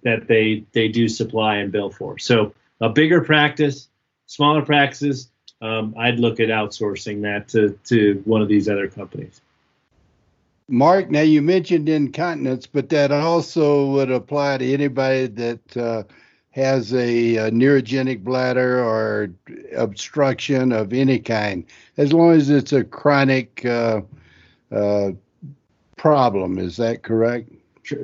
that 0.02 0.26
they 0.28 0.64
they 0.72 0.88
do 0.88 1.08
supply 1.08 1.56
and 1.56 1.70
bill 1.70 1.90
for. 1.90 2.18
So 2.18 2.54
a 2.80 2.88
bigger 2.88 3.20
practice, 3.20 3.88
smaller 4.24 4.62
practices, 4.62 5.30
um, 5.60 5.94
I'd 5.98 6.18
look 6.18 6.40
at 6.40 6.48
outsourcing 6.48 7.20
that 7.22 7.48
to 7.48 7.78
to 7.84 8.22
one 8.24 8.40
of 8.40 8.48
these 8.48 8.66
other 8.66 8.88
companies. 8.88 9.42
Mark, 10.68 11.10
now 11.10 11.20
you 11.20 11.42
mentioned 11.42 11.90
incontinence, 11.90 12.66
but 12.66 12.88
that 12.88 13.12
also 13.12 13.90
would 13.90 14.10
apply 14.10 14.56
to 14.56 14.72
anybody 14.72 15.26
that 15.26 15.76
uh, 15.76 16.02
has 16.50 16.94
a, 16.94 17.36
a, 17.36 17.50
neurogenic 17.50 18.24
bladder 18.24 18.82
or 18.82 19.30
obstruction 19.76 20.72
of 20.72 20.92
any 20.94 21.20
kind, 21.20 21.66
as 21.98 22.12
long 22.12 22.32
as 22.32 22.48
it's 22.50 22.72
a 22.72 22.82
chronic 22.82 23.64
uh, 23.64 24.00
uh, 24.72 25.12
problem. 25.96 26.58
Is 26.58 26.76
that 26.76 27.02
correct? 27.02 27.50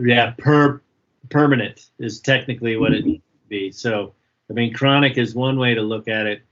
Yeah, 0.01 0.35
per 0.39 0.81
permanent 1.31 1.87
is 1.99 2.21
technically 2.21 2.77
what 2.77 2.93
it 2.93 3.05
needs 3.05 3.23
to 3.23 3.49
be. 3.49 3.73
So, 3.73 4.15
I 4.51 4.53
mean, 4.53 4.73
chronic 4.73 5.19
is 5.19 5.35
one 5.35 5.59
way 5.59 5.75
to 5.75 5.83
look 5.83 6.09
at 6.09 6.27
it, 6.27 6.43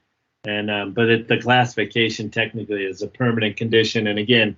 and 0.44 0.70
um, 0.70 0.92
but 0.92 1.08
it, 1.08 1.28
the 1.28 1.40
classification 1.40 2.30
technically 2.30 2.84
is 2.84 3.02
a 3.02 3.08
permanent 3.08 3.56
condition. 3.56 4.06
And 4.06 4.18
again, 4.18 4.56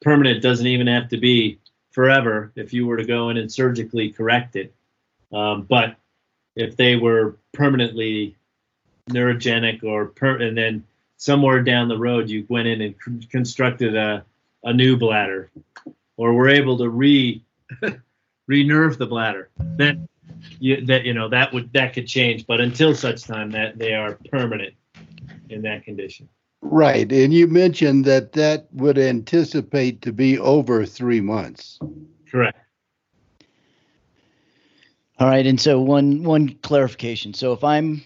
permanent 0.00 0.42
doesn't 0.42 0.66
even 0.66 0.86
have 0.86 1.08
to 1.10 1.16
be 1.16 1.58
forever 1.90 2.52
if 2.56 2.72
you 2.72 2.86
were 2.86 2.96
to 2.96 3.04
go 3.04 3.28
in 3.28 3.36
and 3.36 3.52
surgically 3.52 4.10
correct 4.10 4.56
it. 4.56 4.74
Um, 5.32 5.62
but 5.62 5.96
if 6.56 6.76
they 6.76 6.96
were 6.96 7.36
permanently 7.52 8.36
neurogenic 9.10 9.82
or 9.82 10.06
per, 10.06 10.36
and 10.40 10.56
then 10.56 10.84
somewhere 11.16 11.62
down 11.62 11.88
the 11.88 11.98
road 11.98 12.28
you 12.28 12.46
went 12.48 12.68
in 12.68 12.80
and 12.80 13.30
constructed 13.30 13.96
a, 13.96 14.24
a 14.64 14.72
new 14.72 14.96
bladder 14.96 15.50
or 16.22 16.34
we're 16.34 16.48
able 16.48 16.78
to 16.78 16.88
re 16.88 17.44
re-nerve 18.46 18.96
the 18.98 19.06
bladder 19.06 19.50
then 19.76 20.08
you, 20.60 20.84
that 20.86 21.04
you 21.04 21.14
know 21.14 21.28
that 21.28 21.52
would 21.52 21.72
that 21.72 21.92
could 21.92 22.06
change 22.06 22.46
but 22.46 22.60
until 22.60 22.94
such 22.94 23.24
time 23.24 23.50
that 23.50 23.78
they 23.78 23.92
are 23.94 24.18
permanent 24.30 24.74
in 25.48 25.62
that 25.62 25.84
condition 25.84 26.28
Right. 26.62 27.10
And 27.10 27.34
you 27.34 27.48
mentioned 27.48 28.04
that 28.04 28.32
that 28.32 28.68
would 28.72 28.96
anticipate 28.96 30.00
to 30.02 30.12
be 30.12 30.38
over 30.38 30.86
three 30.86 31.20
months. 31.20 31.80
Correct. 32.30 32.56
All 35.18 35.28
right. 35.28 35.44
And 35.44 35.60
so 35.60 35.80
one 35.80 36.22
one 36.22 36.50
clarification. 36.62 37.34
So 37.34 37.52
if 37.52 37.64
I'm 37.64 38.04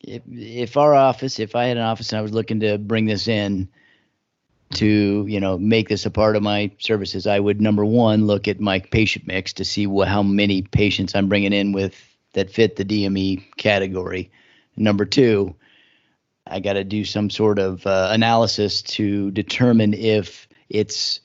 if 0.00 0.22
if 0.26 0.76
our 0.78 0.94
office, 0.94 1.38
if 1.38 1.54
I 1.54 1.66
had 1.66 1.76
an 1.76 1.82
office 1.82 2.10
and 2.10 2.18
I 2.18 2.22
was 2.22 2.32
looking 2.32 2.60
to 2.60 2.78
bring 2.78 3.04
this 3.04 3.28
in 3.28 3.68
to, 4.74 5.26
you 5.26 5.40
know, 5.40 5.58
make 5.58 5.88
this 5.88 6.06
a 6.06 6.10
part 6.10 6.36
of 6.36 6.42
my 6.42 6.70
services, 6.78 7.26
I 7.26 7.40
would 7.40 7.60
number 7.60 7.84
one 7.84 8.26
look 8.26 8.48
at 8.48 8.60
my 8.60 8.78
patient 8.78 9.26
mix 9.26 9.54
to 9.54 9.64
see 9.64 9.86
what, 9.86 10.08
how 10.08 10.22
many 10.22 10.62
patients 10.62 11.14
I'm 11.14 11.28
bringing 11.28 11.52
in 11.52 11.72
with 11.72 11.94
that 12.34 12.50
fit 12.50 12.76
the 12.76 12.84
DME 12.84 13.56
category. 13.56 14.30
Number 14.76 15.04
two, 15.04 15.54
I 16.46 16.60
got 16.60 16.74
to 16.74 16.84
do 16.84 17.04
some 17.04 17.30
sort 17.30 17.58
of 17.58 17.86
uh, 17.86 18.08
analysis 18.12 18.82
to 18.82 19.30
determine 19.30 19.94
if 19.94 20.46
it's 20.68 21.20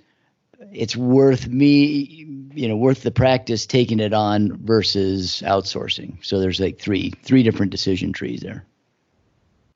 it's 0.72 0.96
worth 0.96 1.48
me, 1.48 2.26
you 2.54 2.68
know, 2.68 2.76
worth 2.76 3.02
the 3.02 3.12
practice 3.12 3.66
taking 3.66 4.00
it 4.00 4.14
on 4.14 4.58
versus 4.58 5.42
outsourcing. 5.46 6.24
So 6.24 6.40
there's 6.40 6.60
like 6.60 6.80
three 6.80 7.12
three 7.24 7.44
different 7.44 7.72
decision 7.72 8.14
trees 8.14 8.42
there. 8.42 8.66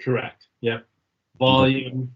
Correct. 0.01 0.47
Yep. 0.61 0.85
Volume. 1.39 2.13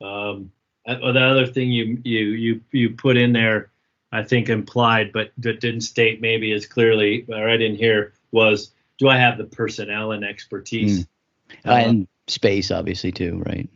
Um, 0.00 0.52
the 0.86 1.20
other 1.20 1.46
thing 1.46 1.70
you 1.70 2.00
you 2.04 2.24
you 2.30 2.60
you 2.72 2.90
put 2.90 3.16
in 3.16 3.32
there, 3.32 3.70
I 4.10 4.22
think 4.22 4.48
implied, 4.48 5.12
but 5.12 5.32
that 5.38 5.60
didn't 5.60 5.82
state 5.82 6.20
maybe 6.20 6.52
as 6.52 6.66
clearly, 6.66 7.24
or 7.28 7.48
I 7.48 7.56
didn't 7.56 7.76
hear, 7.76 8.14
was 8.30 8.72
do 8.98 9.08
I 9.08 9.16
have 9.18 9.38
the 9.38 9.44
personnel 9.44 10.12
and 10.12 10.24
expertise? 10.24 11.00
Mm. 11.00 11.06
Uh, 11.66 11.70
and 11.70 12.08
space, 12.26 12.70
obviously, 12.70 13.12
too, 13.12 13.42
right? 13.46 13.68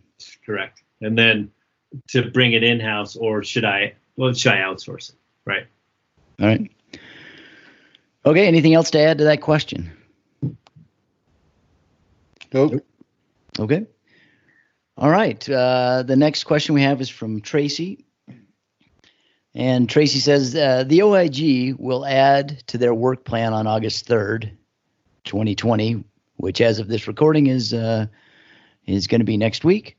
Correct. 0.44 0.82
And 1.00 1.16
then 1.16 1.50
to 2.08 2.30
bring 2.30 2.52
it 2.52 2.62
in 2.62 2.80
house, 2.80 3.16
or 3.16 3.42
should 3.42 3.64
I? 3.64 3.94
Well, 4.16 4.32
should 4.32 4.52
I 4.52 4.58
outsource 4.58 5.10
it? 5.10 5.16
Right. 5.44 5.66
All 6.40 6.46
right. 6.46 6.70
Okay. 8.25 8.46
Anything 8.46 8.75
else 8.75 8.90
to 8.92 9.00
add 9.00 9.18
to 9.18 9.25
that 9.25 9.40
question? 9.40 9.92
Nope. 12.52 12.84
Okay. 13.58 13.86
All 14.99 15.11
right. 15.11 15.47
Uh, 15.49 16.05
the 16.05 16.17
next 16.17 16.45
question 16.45 16.75
we 16.75 16.83
have 16.83 17.03
is 17.03 17.11
from 17.11 17.43
Tracy. 17.43 18.07
And 19.55 19.88
Tracy 19.88 20.21
says 20.21 20.55
uh, 20.55 20.85
the 20.87 21.03
OIG 21.03 21.76
will 21.79 22.07
add 22.07 22.62
to 22.69 22.79
their 22.79 22.95
work 22.95 23.25
plan 23.25 23.53
on 23.53 23.67
August 23.67 24.09
3rd, 24.09 24.50
2020, 25.25 26.03
which, 26.37 26.62
as 26.62 26.79
of 26.79 26.88
this 26.88 27.07
recording, 27.07 27.47
is 27.47 27.75
uh, 27.75 28.07
is 28.87 29.07
going 29.07 29.21
to 29.21 29.26
be 29.26 29.37
next 29.37 29.65
week. 29.65 29.99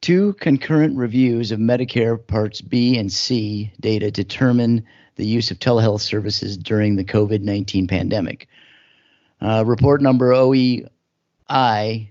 Two 0.00 0.34
concurrent 0.34 0.96
reviews 0.96 1.50
of 1.50 1.58
Medicare 1.58 2.24
Parts 2.24 2.60
B 2.60 2.98
and 2.98 3.12
C 3.12 3.72
data 3.80 4.10
determine 4.10 4.86
the 5.16 5.26
use 5.26 5.50
of 5.50 5.58
telehealth 5.58 6.02
services 6.02 6.56
during 6.56 6.96
the 6.96 7.04
COVID 7.04 7.42
19 7.42 7.88
pandemic. 7.88 8.48
Uh, 9.40 9.64
report 9.66 10.02
number 10.02 10.30
OEI 10.30 12.08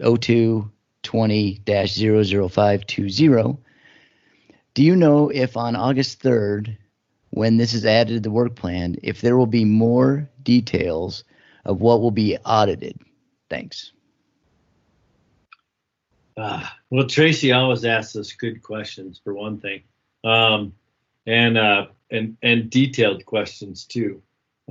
0220 0.00 1.62
00520. 1.64 3.58
Do 4.72 4.82
you 4.82 4.96
know 4.96 5.28
if 5.28 5.56
on 5.56 5.76
August 5.76 6.22
3rd, 6.22 6.76
when 7.30 7.56
this 7.56 7.74
is 7.74 7.84
added 7.84 8.14
to 8.14 8.20
the 8.20 8.30
work 8.30 8.54
plan, 8.56 8.96
if 9.02 9.20
there 9.20 9.36
will 9.36 9.46
be 9.46 9.64
more 9.64 10.28
details 10.42 11.24
of 11.64 11.80
what 11.80 12.00
will 12.00 12.10
be 12.10 12.36
audited? 12.44 12.98
Thanks. 13.48 13.92
Uh, 16.36 16.66
well, 16.90 17.06
Tracy 17.06 17.52
always 17.52 17.84
asks 17.84 18.16
us 18.16 18.32
good 18.32 18.62
questions 18.62 19.20
for 19.22 19.34
one 19.34 19.60
thing, 19.60 19.82
um, 20.24 20.72
and 21.26 21.58
uh, 21.58 21.86
and 22.10 22.36
and 22.42 22.70
detailed 22.70 23.26
questions 23.26 23.84
too. 23.84 24.22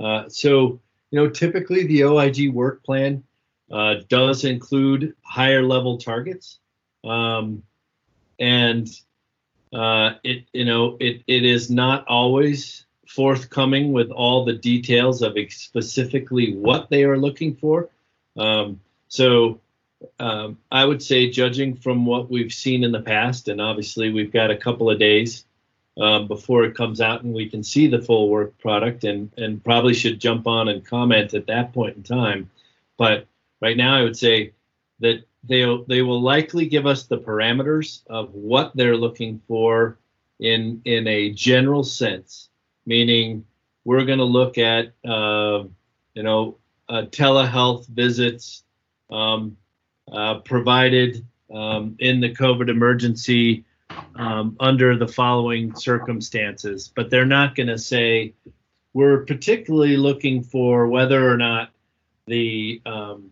Uh, 0.02 0.28
so 0.28 0.80
you 1.10 1.20
know, 1.20 1.28
typically 1.28 1.86
the 1.86 2.04
OIG 2.04 2.52
work 2.52 2.82
plan 2.82 3.22
uh, 3.70 3.96
does 4.08 4.44
include 4.44 5.14
higher 5.22 5.62
level 5.62 5.98
targets, 5.98 6.58
um, 7.04 7.62
and 8.38 8.88
uh, 9.72 10.14
it 10.24 10.44
you 10.52 10.64
know 10.64 10.96
it 11.00 11.22
it 11.26 11.44
is 11.44 11.70
not 11.70 12.06
always 12.08 12.86
forthcoming 13.06 13.92
with 13.92 14.10
all 14.10 14.44
the 14.44 14.52
details 14.52 15.22
of 15.22 15.36
specifically 15.48 16.54
what 16.54 16.88
they 16.90 17.04
are 17.04 17.18
looking 17.18 17.56
for. 17.56 17.88
Um, 18.36 18.80
so 19.08 19.60
um, 20.18 20.58
I 20.70 20.84
would 20.84 21.02
say, 21.02 21.30
judging 21.30 21.76
from 21.76 22.06
what 22.06 22.30
we've 22.30 22.52
seen 22.52 22.84
in 22.84 22.92
the 22.92 23.02
past, 23.02 23.48
and 23.48 23.60
obviously 23.60 24.10
we've 24.10 24.32
got 24.32 24.50
a 24.50 24.56
couple 24.56 24.90
of 24.90 24.98
days 24.98 25.44
um, 25.98 26.26
before 26.26 26.64
it 26.64 26.74
comes 26.74 27.00
out 27.00 27.22
and 27.22 27.34
we 27.34 27.48
can 27.48 27.62
see 27.62 27.86
the 27.86 28.00
full 28.00 28.28
work 28.28 28.58
product, 28.58 29.04
and 29.04 29.30
and 29.36 29.62
probably 29.62 29.94
should 29.94 30.20
jump 30.20 30.46
on 30.46 30.68
and 30.68 30.84
comment 30.84 31.34
at 31.34 31.46
that 31.46 31.72
point 31.72 31.96
in 31.96 32.02
time. 32.02 32.50
But 32.96 33.26
right 33.60 33.76
now, 33.76 33.96
I 33.96 34.02
would 34.02 34.16
say 34.16 34.52
that 35.00 35.24
they 35.44 35.64
they 35.88 36.02
will 36.02 36.20
likely 36.20 36.66
give 36.66 36.86
us 36.86 37.04
the 37.04 37.18
parameters 37.18 38.02
of 38.08 38.34
what 38.34 38.72
they're 38.74 38.96
looking 38.96 39.40
for 39.48 39.98
in 40.38 40.80
in 40.84 41.06
a 41.06 41.30
general 41.30 41.84
sense, 41.84 42.48
meaning 42.86 43.44
we're 43.84 44.04
going 44.04 44.18
to 44.18 44.24
look 44.24 44.58
at 44.58 44.92
uh, 45.04 45.64
you 46.14 46.22
know 46.22 46.56
uh, 46.88 47.02
telehealth 47.10 47.86
visits 47.88 48.64
um, 49.10 49.56
uh, 50.12 50.38
provided 50.40 51.24
um, 51.54 51.96
in 51.98 52.20
the 52.20 52.34
COVID 52.34 52.68
emergency 52.68 53.64
um, 54.16 54.56
under 54.60 54.96
the 54.96 55.08
following 55.08 55.74
circumstances, 55.74 56.92
but 56.94 57.10
they're 57.10 57.26
not 57.26 57.54
going 57.54 57.68
to 57.68 57.78
say 57.78 58.34
we're 58.92 59.24
particularly 59.24 59.96
looking 59.96 60.42
for 60.42 60.86
whether 60.88 61.30
or 61.30 61.36
not 61.36 61.70
the 62.26 62.80
um, 62.86 63.30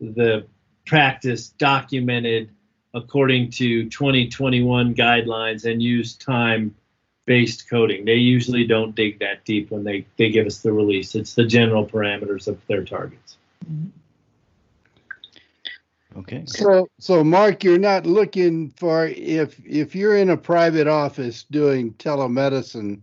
the 0.00 0.46
practice 0.86 1.48
documented 1.48 2.50
according 2.94 3.50
to 3.50 3.88
2021 3.90 4.94
guidelines 4.94 5.70
and 5.70 5.82
use 5.82 6.14
time 6.14 6.74
based 7.26 7.68
coding. 7.68 8.04
They 8.04 8.14
usually 8.14 8.66
don't 8.66 8.94
dig 8.94 9.18
that 9.18 9.44
deep 9.44 9.70
when 9.70 9.84
they, 9.84 10.06
they 10.16 10.30
give 10.30 10.46
us 10.46 10.58
the 10.58 10.72
release. 10.72 11.14
It's 11.14 11.34
the 11.34 11.44
general 11.44 11.86
parameters 11.86 12.46
of 12.46 12.64
their 12.68 12.84
targets. 12.84 13.36
Okay. 16.16 16.44
So, 16.46 16.88
so 16.98 17.22
Mark, 17.22 17.62
you're 17.62 17.78
not 17.78 18.06
looking 18.06 18.70
for 18.70 19.06
if 19.06 19.60
if 19.66 19.94
you're 19.94 20.16
in 20.16 20.30
a 20.30 20.36
private 20.36 20.86
office 20.86 21.44
doing 21.50 21.92
telemedicine, 21.94 23.00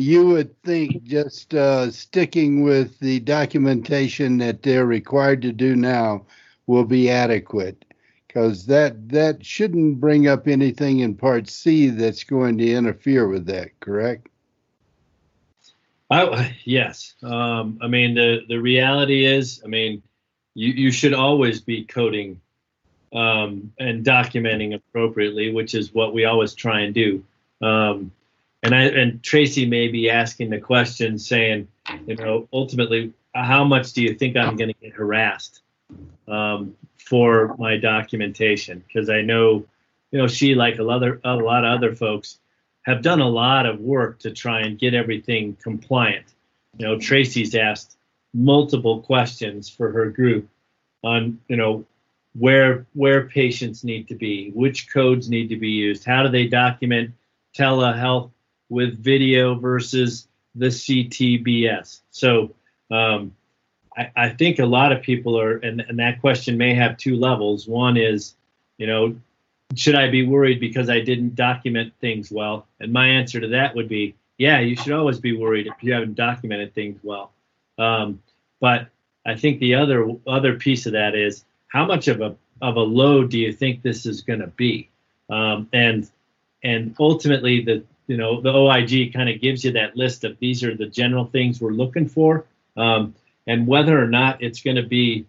you 0.00 0.26
would 0.26 0.60
think 0.62 1.02
just 1.02 1.54
uh, 1.54 1.90
sticking 1.90 2.62
with 2.62 2.98
the 3.00 3.20
documentation 3.20 4.38
that 4.38 4.62
they're 4.62 4.86
required 4.86 5.42
to 5.42 5.52
do 5.52 5.76
now 5.76 6.24
will 6.66 6.84
be 6.84 7.10
adequate, 7.10 7.84
because 8.26 8.66
that 8.66 9.08
that 9.08 9.44
shouldn't 9.44 10.00
bring 10.00 10.26
up 10.26 10.48
anything 10.48 11.00
in 11.00 11.14
Part 11.14 11.48
C 11.48 11.88
that's 11.88 12.24
going 12.24 12.58
to 12.58 12.72
interfere 12.72 13.28
with 13.28 13.46
that. 13.46 13.78
Correct? 13.80 14.28
I, 16.10 16.56
yes. 16.64 17.14
Um, 17.22 17.78
I 17.82 17.86
mean, 17.86 18.14
the 18.14 18.40
the 18.48 18.58
reality 18.58 19.24
is, 19.24 19.62
I 19.64 19.68
mean 19.68 20.02
you, 20.54 20.72
you 20.72 20.90
should 20.90 21.14
always 21.14 21.60
be 21.60 21.84
coding 21.84 22.40
um, 23.12 23.72
and 23.78 24.04
documenting 24.04 24.74
appropriately, 24.74 25.52
which 25.52 25.74
is 25.74 25.94
what 25.94 26.12
we 26.12 26.24
always 26.24 26.54
try 26.54 26.80
and 26.80 26.94
do. 26.94 27.24
Um, 27.62 28.12
and 28.62 28.74
I 28.74 28.82
and 28.82 29.22
Tracy 29.22 29.66
may 29.66 29.88
be 29.88 30.10
asking 30.10 30.50
the 30.50 30.60
question, 30.60 31.18
saying, 31.18 31.68
you 32.06 32.16
know, 32.16 32.48
ultimately, 32.52 33.12
how 33.34 33.64
much 33.64 33.92
do 33.92 34.02
you 34.02 34.14
think 34.14 34.36
I'm 34.36 34.56
going 34.56 34.72
to 34.72 34.80
get 34.80 34.92
harassed 34.92 35.62
um, 36.28 36.76
for 36.98 37.56
my 37.58 37.78
documentation? 37.78 38.84
Because 38.86 39.08
I 39.08 39.22
know, 39.22 39.66
you 40.10 40.18
know, 40.18 40.26
she 40.26 40.54
like 40.54 40.78
a 40.78 40.82
lot 40.82 41.02
of 41.02 41.20
a 41.24 41.36
lot 41.36 41.64
of 41.64 41.72
other 41.78 41.94
folks 41.94 42.38
have 42.82 43.02
done 43.02 43.20
a 43.20 43.28
lot 43.28 43.66
of 43.66 43.80
work 43.80 44.18
to 44.20 44.30
try 44.30 44.60
and 44.60 44.78
get 44.78 44.94
everything 44.94 45.56
compliant. 45.62 46.26
You 46.76 46.86
know, 46.86 46.98
Tracy's 46.98 47.54
asked 47.54 47.96
multiple 48.34 49.00
questions 49.00 49.68
for 49.68 49.90
her 49.90 50.10
group 50.10 50.48
on 51.02 51.40
you 51.48 51.56
know 51.56 51.86
where 52.38 52.86
where 52.92 53.26
patients 53.26 53.84
need 53.84 54.08
to 54.08 54.14
be, 54.14 54.50
which 54.50 54.92
codes 54.92 55.30
need 55.30 55.48
to 55.48 55.56
be 55.56 55.70
used, 55.70 56.04
how 56.04 56.22
do 56.22 56.28
they 56.28 56.46
document 56.46 57.12
telehealth 57.56 58.30
with 58.70 59.02
video 59.02 59.54
versus 59.56 60.26
the 60.54 60.66
CTBS. 60.66 62.00
So 62.10 62.54
um, 62.90 63.34
I, 63.96 64.10
I, 64.16 64.28
think 64.30 64.58
a 64.58 64.66
lot 64.66 64.92
of 64.92 65.02
people 65.02 65.38
are, 65.38 65.58
and, 65.58 65.80
and 65.80 65.98
that 65.98 66.20
question 66.20 66.56
may 66.56 66.74
have 66.74 66.96
two 66.96 67.16
levels. 67.16 67.68
One 67.68 67.96
is, 67.96 68.34
you 68.78 68.86
know, 68.86 69.16
should 69.74 69.94
I 69.94 70.10
be 70.10 70.26
worried 70.26 70.60
because 70.60 70.88
I 70.88 71.00
didn't 71.00 71.34
document 71.34 71.92
things 72.00 72.30
well? 72.30 72.66
And 72.80 72.92
my 72.92 73.06
answer 73.06 73.40
to 73.40 73.48
that 73.48 73.74
would 73.76 73.88
be, 73.88 74.14
yeah, 74.38 74.58
you 74.60 74.74
should 74.74 74.92
always 74.92 75.18
be 75.18 75.36
worried 75.36 75.66
if 75.66 75.74
you 75.82 75.92
haven't 75.92 76.14
documented 76.14 76.74
things 76.74 76.98
well. 77.02 77.32
Um, 77.78 78.22
but 78.60 78.88
I 79.26 79.36
think 79.36 79.60
the 79.60 79.74
other 79.74 80.10
other 80.26 80.56
piece 80.56 80.86
of 80.86 80.92
that 80.92 81.14
is 81.14 81.44
how 81.68 81.84
much 81.84 82.08
of 82.08 82.20
a 82.20 82.36
of 82.62 82.76
a 82.76 82.80
load 82.80 83.30
do 83.30 83.38
you 83.38 83.52
think 83.52 83.82
this 83.82 84.06
is 84.06 84.22
going 84.22 84.40
to 84.40 84.48
be? 84.48 84.88
Um, 85.28 85.68
and 85.72 86.10
and 86.62 86.94
ultimately 86.98 87.62
the 87.62 87.84
you 88.10 88.16
know 88.16 88.40
the 88.40 88.52
OIG 88.52 89.12
kind 89.14 89.28
of 89.28 89.40
gives 89.40 89.64
you 89.64 89.70
that 89.70 89.96
list 89.96 90.24
of 90.24 90.36
these 90.40 90.64
are 90.64 90.76
the 90.76 90.86
general 90.86 91.26
things 91.26 91.60
we're 91.60 91.70
looking 91.70 92.08
for, 92.08 92.44
um, 92.76 93.14
and 93.46 93.68
whether 93.68 93.96
or 94.02 94.08
not 94.08 94.42
it's 94.42 94.62
going 94.62 94.74
to 94.74 94.82
be 94.82 95.26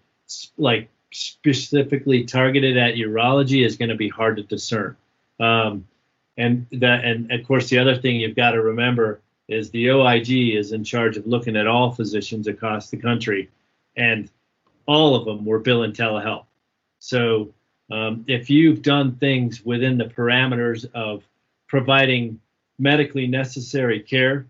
like 0.57 0.89
specifically 1.11 2.23
targeted 2.23 2.77
at 2.77 2.95
urology 2.95 3.63
is 3.63 3.77
going 3.77 3.89
to 3.89 3.95
be 3.95 4.09
hard 4.09 4.37
to 4.37 4.43
discern. 4.43 4.97
Um, 5.39 5.85
and 6.37 6.65
that 6.71 7.05
and 7.05 7.31
of 7.31 7.45
course 7.45 7.69
the 7.69 7.77
other 7.77 7.95
thing 7.95 8.15
you've 8.15 8.35
got 8.35 8.51
to 8.53 8.63
remember 8.63 9.21
is 9.47 9.69
the 9.69 9.91
OIG 9.91 10.55
is 10.55 10.71
in 10.71 10.83
charge 10.83 11.17
of 11.17 11.27
looking 11.27 11.55
at 11.55 11.67
all 11.67 11.91
physicians 11.91 12.47
across 12.47 12.89
the 12.89 12.97
country, 12.97 13.51
and 13.95 14.27
all 14.87 15.13
of 15.13 15.25
them 15.25 15.45
were 15.45 15.59
billing 15.59 15.93
telehealth. 15.93 16.45
So 16.97 17.53
um, 17.91 18.25
if 18.27 18.49
you've 18.49 18.81
done 18.81 19.17
things 19.17 19.63
within 19.63 19.99
the 19.99 20.05
parameters 20.05 20.89
of 20.95 21.23
providing 21.67 22.39
medically 22.81 23.27
necessary 23.27 23.99
care 23.99 24.47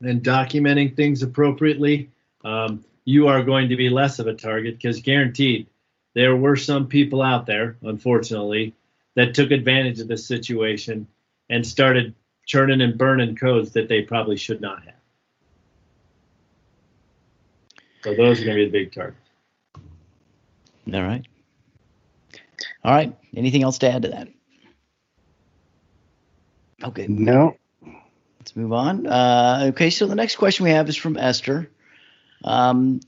and 0.00 0.22
documenting 0.22 0.94
things 0.94 1.22
appropriately, 1.22 2.10
um, 2.44 2.84
you 3.04 3.26
are 3.26 3.42
going 3.42 3.70
to 3.70 3.76
be 3.76 3.88
less 3.88 4.18
of 4.18 4.26
a 4.26 4.34
target 4.34 4.76
because 4.76 5.00
guaranteed 5.00 5.66
there 6.14 6.36
were 6.36 6.56
some 6.56 6.86
people 6.86 7.22
out 7.22 7.46
there, 7.46 7.76
unfortunately, 7.82 8.74
that 9.14 9.34
took 9.34 9.50
advantage 9.50 9.98
of 9.98 10.08
this 10.08 10.26
situation 10.26 11.06
and 11.48 11.66
started 11.66 12.14
churning 12.46 12.80
and 12.80 12.98
burning 12.98 13.34
codes 13.34 13.72
that 13.72 13.88
they 13.88 14.02
probably 14.02 14.36
should 14.36 14.60
not 14.60 14.84
have. 14.84 14.94
So 18.04 18.14
those 18.14 18.40
are 18.40 18.44
going 18.44 18.56
to 18.58 18.64
be 18.64 18.70
the 18.70 18.84
big 18.84 18.92
targets. 18.92 19.18
All 20.92 21.02
right. 21.02 21.26
All 22.84 22.94
right. 22.94 23.16
Anything 23.34 23.62
else 23.62 23.78
to 23.78 23.90
add 23.90 24.02
to 24.02 24.08
that? 24.08 24.28
Okay. 26.82 27.06
No. 27.08 27.56
Let's 28.38 28.54
move 28.54 28.72
on. 28.72 29.06
Uh, 29.06 29.66
okay, 29.70 29.90
so 29.90 30.06
the 30.06 30.14
next 30.14 30.36
question 30.36 30.64
we 30.64 30.70
have 30.70 30.88
is 30.88 30.96
from 30.96 31.16
Esther. 31.16 31.70
Um, 32.44 33.00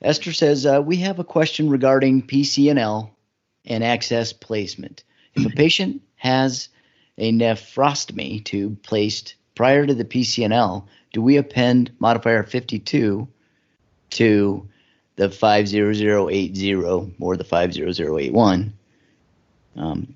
Esther 0.00 0.32
says, 0.32 0.66
uh, 0.66 0.80
We 0.84 0.96
have 0.98 1.18
a 1.18 1.24
question 1.24 1.68
regarding 1.68 2.22
PCNL 2.22 3.10
and 3.64 3.84
access 3.84 4.32
placement. 4.32 5.04
If 5.34 5.46
a 5.46 5.50
patient 5.56 6.02
has 6.16 6.68
a 7.18 7.32
nephrostomy 7.32 8.44
tube 8.44 8.82
placed 8.82 9.34
prior 9.54 9.86
to 9.86 9.94
the 9.94 10.04
PCNL, 10.04 10.86
do 11.12 11.20
we 11.20 11.36
append 11.36 11.92
modifier 11.98 12.42
52 12.42 13.28
to 14.10 14.68
the 15.16 15.28
50080 15.28 16.74
or 16.74 17.36
the 17.36 17.44
50081? 17.44 18.72
Um, 19.76 20.14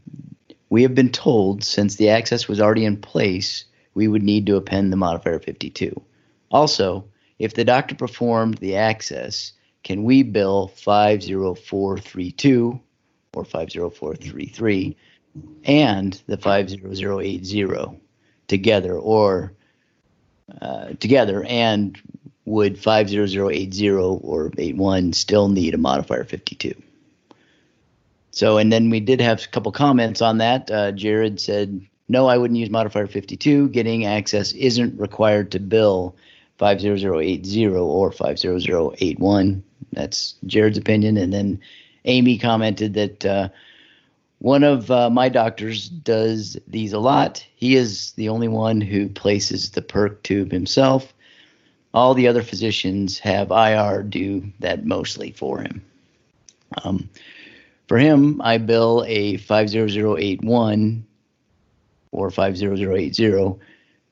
we 0.68 0.82
have 0.82 0.94
been 0.94 1.10
told 1.10 1.62
since 1.62 1.96
the 1.96 2.08
access 2.08 2.48
was 2.48 2.60
already 2.60 2.84
in 2.84 2.96
place, 2.96 3.64
we 3.94 4.08
would 4.08 4.22
need 4.22 4.46
to 4.46 4.56
append 4.56 4.92
the 4.92 4.96
modifier 4.96 5.38
52. 5.38 6.00
Also, 6.50 7.04
if 7.38 7.54
the 7.54 7.64
doctor 7.64 7.94
performed 7.94 8.58
the 8.58 8.76
access, 8.76 9.52
can 9.84 10.04
we 10.04 10.22
bill 10.22 10.68
50432 10.68 12.80
or 13.34 13.44
50433 13.44 14.96
and 15.64 16.22
the 16.26 16.38
50080 16.38 18.00
together 18.48 18.98
or 18.98 19.52
uh, 20.60 20.88
together 21.00 21.44
and 21.44 22.00
would 22.46 22.78
50080 22.78 23.90
or 23.90 24.50
81 24.58 25.12
still 25.12 25.48
need 25.48 25.74
a 25.74 25.78
modifier 25.78 26.24
52 26.24 26.74
so 28.36 28.58
and 28.58 28.72
then 28.72 28.90
we 28.90 29.00
did 29.00 29.20
have 29.20 29.42
a 29.42 29.48
couple 29.48 29.72
comments 29.72 30.20
on 30.22 30.38
that 30.38 30.70
uh, 30.70 30.92
jared 30.92 31.40
said 31.40 31.80
no 32.08 32.26
i 32.26 32.36
wouldn't 32.36 32.58
use 32.58 32.70
modifier 32.70 33.06
52 33.06 33.68
getting 33.68 34.04
access 34.04 34.52
isn't 34.52 34.98
required 34.98 35.50
to 35.50 35.58
bill 35.58 36.14
50080 36.58 37.66
or 37.68 38.12
50081 38.12 39.62
That's 39.92 40.34
Jared's 40.46 40.78
opinion. 40.78 41.16
And 41.16 41.32
then 41.32 41.60
Amy 42.04 42.38
commented 42.38 42.94
that 42.94 43.24
uh, 43.24 43.48
one 44.38 44.64
of 44.64 44.90
uh, 44.90 45.10
my 45.10 45.28
doctors 45.28 45.88
does 45.88 46.56
these 46.66 46.92
a 46.92 46.98
lot. 46.98 47.44
He 47.56 47.76
is 47.76 48.12
the 48.12 48.28
only 48.28 48.48
one 48.48 48.80
who 48.80 49.08
places 49.08 49.70
the 49.70 49.82
perc 49.82 50.22
tube 50.22 50.50
himself. 50.50 51.12
All 51.92 52.14
the 52.14 52.28
other 52.28 52.42
physicians 52.42 53.18
have 53.20 53.50
IR 53.50 54.02
do 54.02 54.52
that 54.60 54.84
mostly 54.84 55.32
for 55.32 55.60
him. 55.60 55.82
Um, 56.84 57.08
for 57.86 57.98
him, 57.98 58.40
I 58.42 58.58
bill 58.58 59.04
a 59.06 59.36
50081 59.36 61.06
or 62.12 62.30
50080 62.30 63.58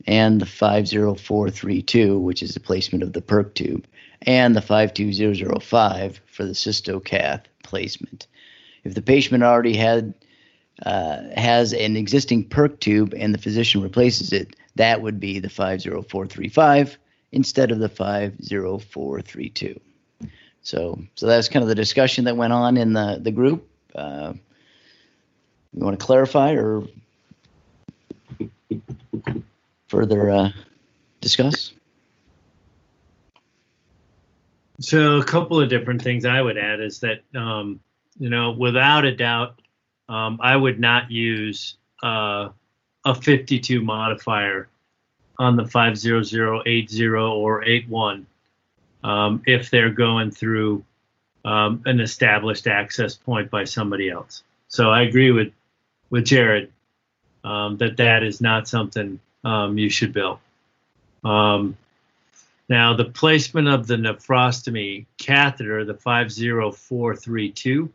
and 0.06 0.40
the 0.40 0.46
50432, 0.46 2.18
which 2.18 2.42
is 2.42 2.54
the 2.54 2.60
placement 2.60 3.02
of 3.02 3.12
the 3.12 3.22
perc 3.22 3.54
tube, 3.54 3.86
and 4.22 4.54
the 4.54 4.60
52005 4.60 6.20
for 6.26 6.44
the 6.44 6.52
cystocath 6.52 7.42
placement. 7.62 8.26
If 8.84 8.94
the 8.94 9.02
patient 9.02 9.42
already 9.42 9.76
had 9.76 10.14
uh, 10.84 11.22
has 11.36 11.72
an 11.72 11.96
existing 11.96 12.48
perc 12.48 12.80
tube 12.80 13.14
and 13.16 13.32
the 13.32 13.38
physician 13.38 13.80
replaces 13.80 14.32
it, 14.32 14.56
that 14.74 15.00
would 15.00 15.20
be 15.20 15.38
the 15.38 15.48
50435 15.48 16.98
instead 17.32 17.70
of 17.70 17.78
the 17.78 17.88
50432. 17.88 19.80
So, 20.64 20.98
so 21.14 21.26
that's 21.26 21.48
kind 21.48 21.62
of 21.62 21.68
the 21.68 21.74
discussion 21.74 22.24
that 22.24 22.36
went 22.36 22.52
on 22.52 22.76
in 22.78 22.94
the 22.94 23.18
the 23.20 23.30
group. 23.30 23.68
Uh, 23.94 24.32
you 25.72 25.84
want 25.84 25.98
to 25.98 26.04
clarify 26.04 26.54
or 26.54 26.84
further 29.88 30.30
uh, 30.30 30.50
discuss? 31.20 31.72
So, 34.80 35.18
a 35.18 35.24
couple 35.24 35.60
of 35.60 35.68
different 35.68 36.02
things 36.02 36.24
I 36.24 36.40
would 36.40 36.56
add 36.56 36.80
is 36.80 37.00
that, 37.00 37.20
um, 37.34 37.78
you 38.18 38.30
know, 38.30 38.52
without 38.52 39.04
a 39.04 39.14
doubt, 39.14 39.60
um, 40.08 40.38
I 40.42 40.56
would 40.56 40.80
not 40.80 41.10
use 41.10 41.76
uh, 42.02 42.48
a 43.04 43.14
52 43.14 43.82
modifier 43.82 44.68
on 45.38 45.56
the 45.56 45.66
50080 45.66 47.06
or 47.06 47.64
81 47.64 48.26
um, 49.04 49.42
if 49.46 49.70
they're 49.70 49.90
going 49.90 50.32
through 50.32 50.84
um, 51.44 51.82
an 51.84 52.00
established 52.00 52.66
access 52.66 53.14
point 53.14 53.50
by 53.50 53.64
somebody 53.64 54.10
else. 54.10 54.42
So 54.68 54.90
I 54.90 55.02
agree 55.02 55.30
with 55.30 55.52
with 56.10 56.24
Jared 56.24 56.72
um, 57.44 57.76
that 57.76 57.98
that 57.98 58.22
is 58.22 58.40
not 58.40 58.66
something 58.66 59.20
um, 59.44 59.78
you 59.78 59.90
should 59.90 60.12
build. 60.12 60.38
Um, 61.22 61.76
now, 62.68 62.94
the 62.94 63.04
placement 63.04 63.68
of 63.68 63.86
the 63.86 63.96
nephrostomy 63.96 65.06
catheter, 65.18 65.84
the 65.84 65.94
50432, 65.94 67.92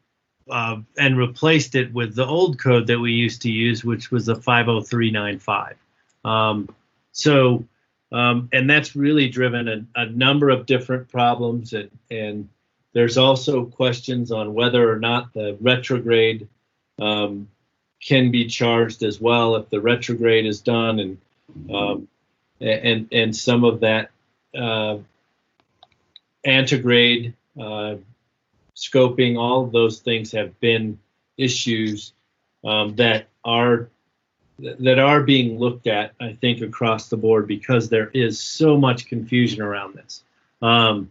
uh, 0.48 0.76
and 0.96 1.18
replaced 1.18 1.74
it 1.74 1.92
with 1.92 2.14
the 2.14 2.26
old 2.26 2.58
code 2.58 2.86
that 2.86 2.98
we 2.98 3.12
used 3.12 3.42
to 3.42 3.50
use, 3.50 3.84
which 3.84 4.10
was 4.10 4.26
the 4.26 4.34
50395. 4.34 5.76
Um, 6.24 6.68
so, 7.12 7.64
um, 8.12 8.48
and 8.52 8.68
that's 8.68 8.94
really 8.94 9.28
driven 9.28 9.68
a, 9.68 10.00
a, 10.00 10.06
number 10.06 10.50
of 10.50 10.66
different 10.66 11.08
problems, 11.08 11.72
and, 11.72 11.90
and, 12.10 12.48
there's 12.92 13.18
also 13.18 13.66
questions 13.66 14.32
on 14.32 14.54
whether 14.54 14.90
or 14.90 14.98
not 14.98 15.34
the 15.34 15.58
retrograde 15.60 16.48
um, 16.98 17.46
can 18.00 18.30
be 18.30 18.46
charged 18.46 19.02
as 19.02 19.20
well 19.20 19.56
if 19.56 19.68
the 19.68 19.82
retrograde 19.82 20.46
is 20.46 20.62
done, 20.62 21.00
and 21.00 21.18
um, 21.72 22.08
and 22.60 23.08
and 23.12 23.36
some 23.36 23.64
of 23.64 23.80
that 23.80 24.10
uh, 24.56 24.98
antegrade 26.44 27.34
uh, 27.60 27.96
scoping, 28.74 29.38
all 29.38 29.64
of 29.64 29.72
those 29.72 30.00
things 30.00 30.32
have 30.32 30.58
been 30.60 30.98
issues 31.36 32.12
um, 32.64 32.94
that 32.96 33.28
are 33.44 33.88
that 34.58 34.98
are 34.98 35.22
being 35.22 35.58
looked 35.58 35.86
at, 35.86 36.12
I 36.18 36.32
think, 36.32 36.62
across 36.62 37.08
the 37.08 37.16
board 37.16 37.46
because 37.46 37.88
there 37.88 38.10
is 38.14 38.40
so 38.40 38.76
much 38.78 39.06
confusion 39.06 39.60
around 39.60 39.94
this. 39.94 40.22
Um, 40.62 41.10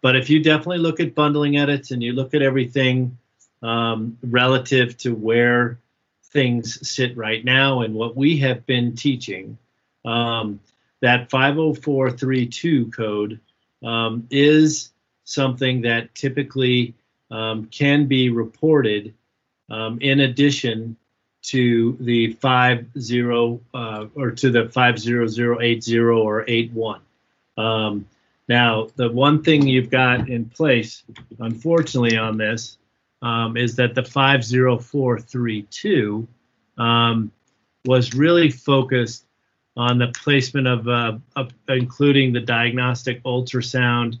but 0.00 0.14
if 0.14 0.30
you 0.30 0.42
definitely 0.42 0.78
look 0.78 1.00
at 1.00 1.14
bundling 1.14 1.56
edits 1.56 1.90
and 1.90 2.02
you 2.02 2.12
look 2.12 2.34
at 2.34 2.42
everything 2.42 3.18
um, 3.62 4.16
relative 4.22 4.96
to 4.98 5.14
where 5.14 5.78
things 6.24 6.88
sit 6.88 7.16
right 7.16 7.44
now 7.44 7.80
and 7.80 7.94
what 7.94 8.16
we 8.16 8.36
have 8.38 8.64
been 8.66 8.94
teaching, 8.94 9.58
um, 10.04 10.60
that 11.00 11.30
50432 11.30 12.90
code 12.90 13.40
um, 13.82 14.26
is 14.30 14.90
something 15.24 15.80
that 15.82 16.14
typically 16.14 16.94
um, 17.30 17.66
can 17.66 18.06
be 18.06 18.30
reported 18.30 19.12
um, 19.70 19.98
in 20.00 20.20
addition 20.20 20.96
to 21.42 21.96
the 22.00 22.32
50 22.34 23.60
uh, 23.74 24.06
or 24.14 24.30
to 24.30 24.50
the 24.50 24.68
50080 24.68 25.98
or 25.98 26.48
81. 26.48 27.00
Um, 27.56 28.06
now, 28.48 28.88
the 28.96 29.10
one 29.10 29.42
thing 29.42 29.66
you've 29.66 29.90
got 29.90 30.28
in 30.28 30.44
place, 30.46 31.02
unfortunately, 31.38 32.16
on 32.16 32.38
this 32.38 32.78
um, 33.22 33.56
is 33.56 33.76
that 33.76 33.94
the 33.94 34.02
50432 34.02 36.28
um, 36.76 37.30
was 37.84 38.12
really 38.14 38.50
focused 38.50 39.26
on 39.76 39.98
the 39.98 40.08
placement 40.22 40.66
of, 40.66 40.88
uh, 40.88 41.18
of 41.36 41.52
including 41.68 42.32
the 42.32 42.40
diagnostic 42.40 43.22
ultrasound 43.24 44.18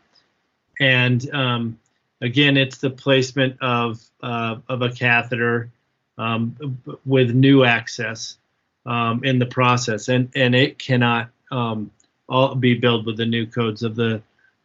and 0.79 1.33
um, 1.33 1.79
again, 2.21 2.57
it's 2.57 2.77
the 2.77 2.89
placement 2.89 3.57
of, 3.62 4.01
uh, 4.21 4.57
of 4.67 4.81
a 4.81 4.89
catheter 4.89 5.69
um, 6.17 6.79
with 7.05 7.31
new 7.31 7.63
access 7.63 8.38
um, 8.86 9.23
in 9.23 9.39
the 9.39 9.45
process, 9.45 10.09
and 10.09 10.29
and 10.36 10.55
it 10.55 10.77
cannot 10.77 11.29
um, 11.51 11.91
all 12.27 12.55
be 12.55 12.75
billed 12.75 13.05
with 13.05 13.17
the 13.17 13.25
new 13.25 13.45
codes 13.45 13.83
of 13.83 13.95
the 13.95 14.21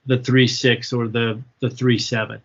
the 0.06 0.18
three 0.18 0.46
six 0.46 0.92
or 0.92 1.08
the 1.08 1.40
the 1.60 1.70
three 1.70 1.98
seven. 1.98 2.40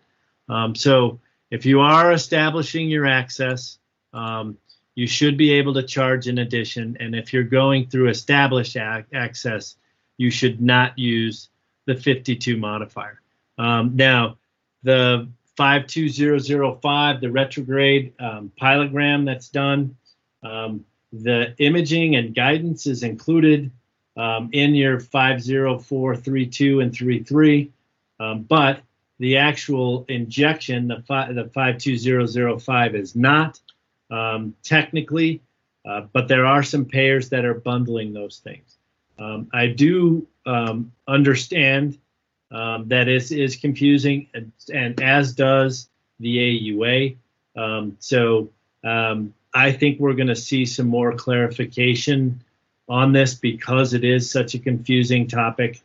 Um, 0.48 0.74
so 0.74 1.18
if 1.50 1.66
you 1.66 1.80
are 1.80 2.12
establishing 2.12 2.88
your 2.88 3.06
access, 3.06 3.78
um, 4.12 4.56
you 4.94 5.06
should 5.06 5.36
be 5.36 5.52
able 5.52 5.74
to 5.74 5.82
charge 5.82 6.28
in 6.28 6.38
addition. 6.38 6.96
And 7.00 7.14
if 7.14 7.32
you're 7.32 7.42
going 7.42 7.86
through 7.86 8.08
established 8.08 8.76
ac- 8.76 9.06
access, 9.12 9.76
you 10.16 10.30
should 10.30 10.60
not 10.60 10.98
use 10.98 11.48
the 11.86 11.94
52 11.94 12.56
modifier. 12.56 13.20
Um, 13.58 13.96
now, 13.96 14.38
the 14.82 15.28
52005, 15.56 17.20
the 17.20 17.30
retrograde 17.30 18.12
um, 18.18 18.52
pyelogram 18.60 19.24
that's 19.24 19.48
done. 19.48 19.96
Um, 20.42 20.84
the 21.12 21.54
imaging 21.58 22.16
and 22.16 22.34
guidance 22.34 22.86
is 22.86 23.02
included 23.02 23.70
um, 24.16 24.50
in 24.52 24.74
your 24.74 25.00
50432 25.00 26.80
and 26.80 26.96
33, 26.96 27.72
um, 28.20 28.42
but 28.42 28.80
the 29.18 29.36
actual 29.36 30.04
injection, 30.08 30.88
the, 30.88 31.02
fi- 31.06 31.32
the 31.32 31.44
52005 31.44 32.94
is 32.94 33.14
not 33.14 33.60
um, 34.10 34.54
technically, 34.62 35.40
uh, 35.86 36.02
but 36.12 36.26
there 36.26 36.46
are 36.46 36.62
some 36.62 36.84
payers 36.84 37.28
that 37.28 37.44
are 37.44 37.54
bundling 37.54 38.12
those 38.12 38.38
things. 38.38 38.76
I 39.52 39.68
do 39.68 40.26
understand 41.06 41.98
um, 42.50 42.88
that 42.88 43.08
is 43.08 43.32
is 43.32 43.56
confusing, 43.56 44.28
and, 44.72 45.00
as 45.00 45.34
does 45.34 45.88
the 46.20 46.36
AUA. 46.36 47.16
Um, 47.56 47.96
so 48.00 48.50
um, 48.84 49.34
I 49.54 49.72
think 49.72 50.00
we're 50.00 50.14
going 50.14 50.28
to 50.28 50.36
see 50.36 50.64
some 50.64 50.86
more 50.86 51.14
clarification 51.14 52.40
on 52.88 53.12
this 53.12 53.34
because 53.34 53.94
it 53.94 54.04
is 54.04 54.30
such 54.30 54.54
a 54.54 54.58
confusing 54.58 55.26
topic, 55.26 55.80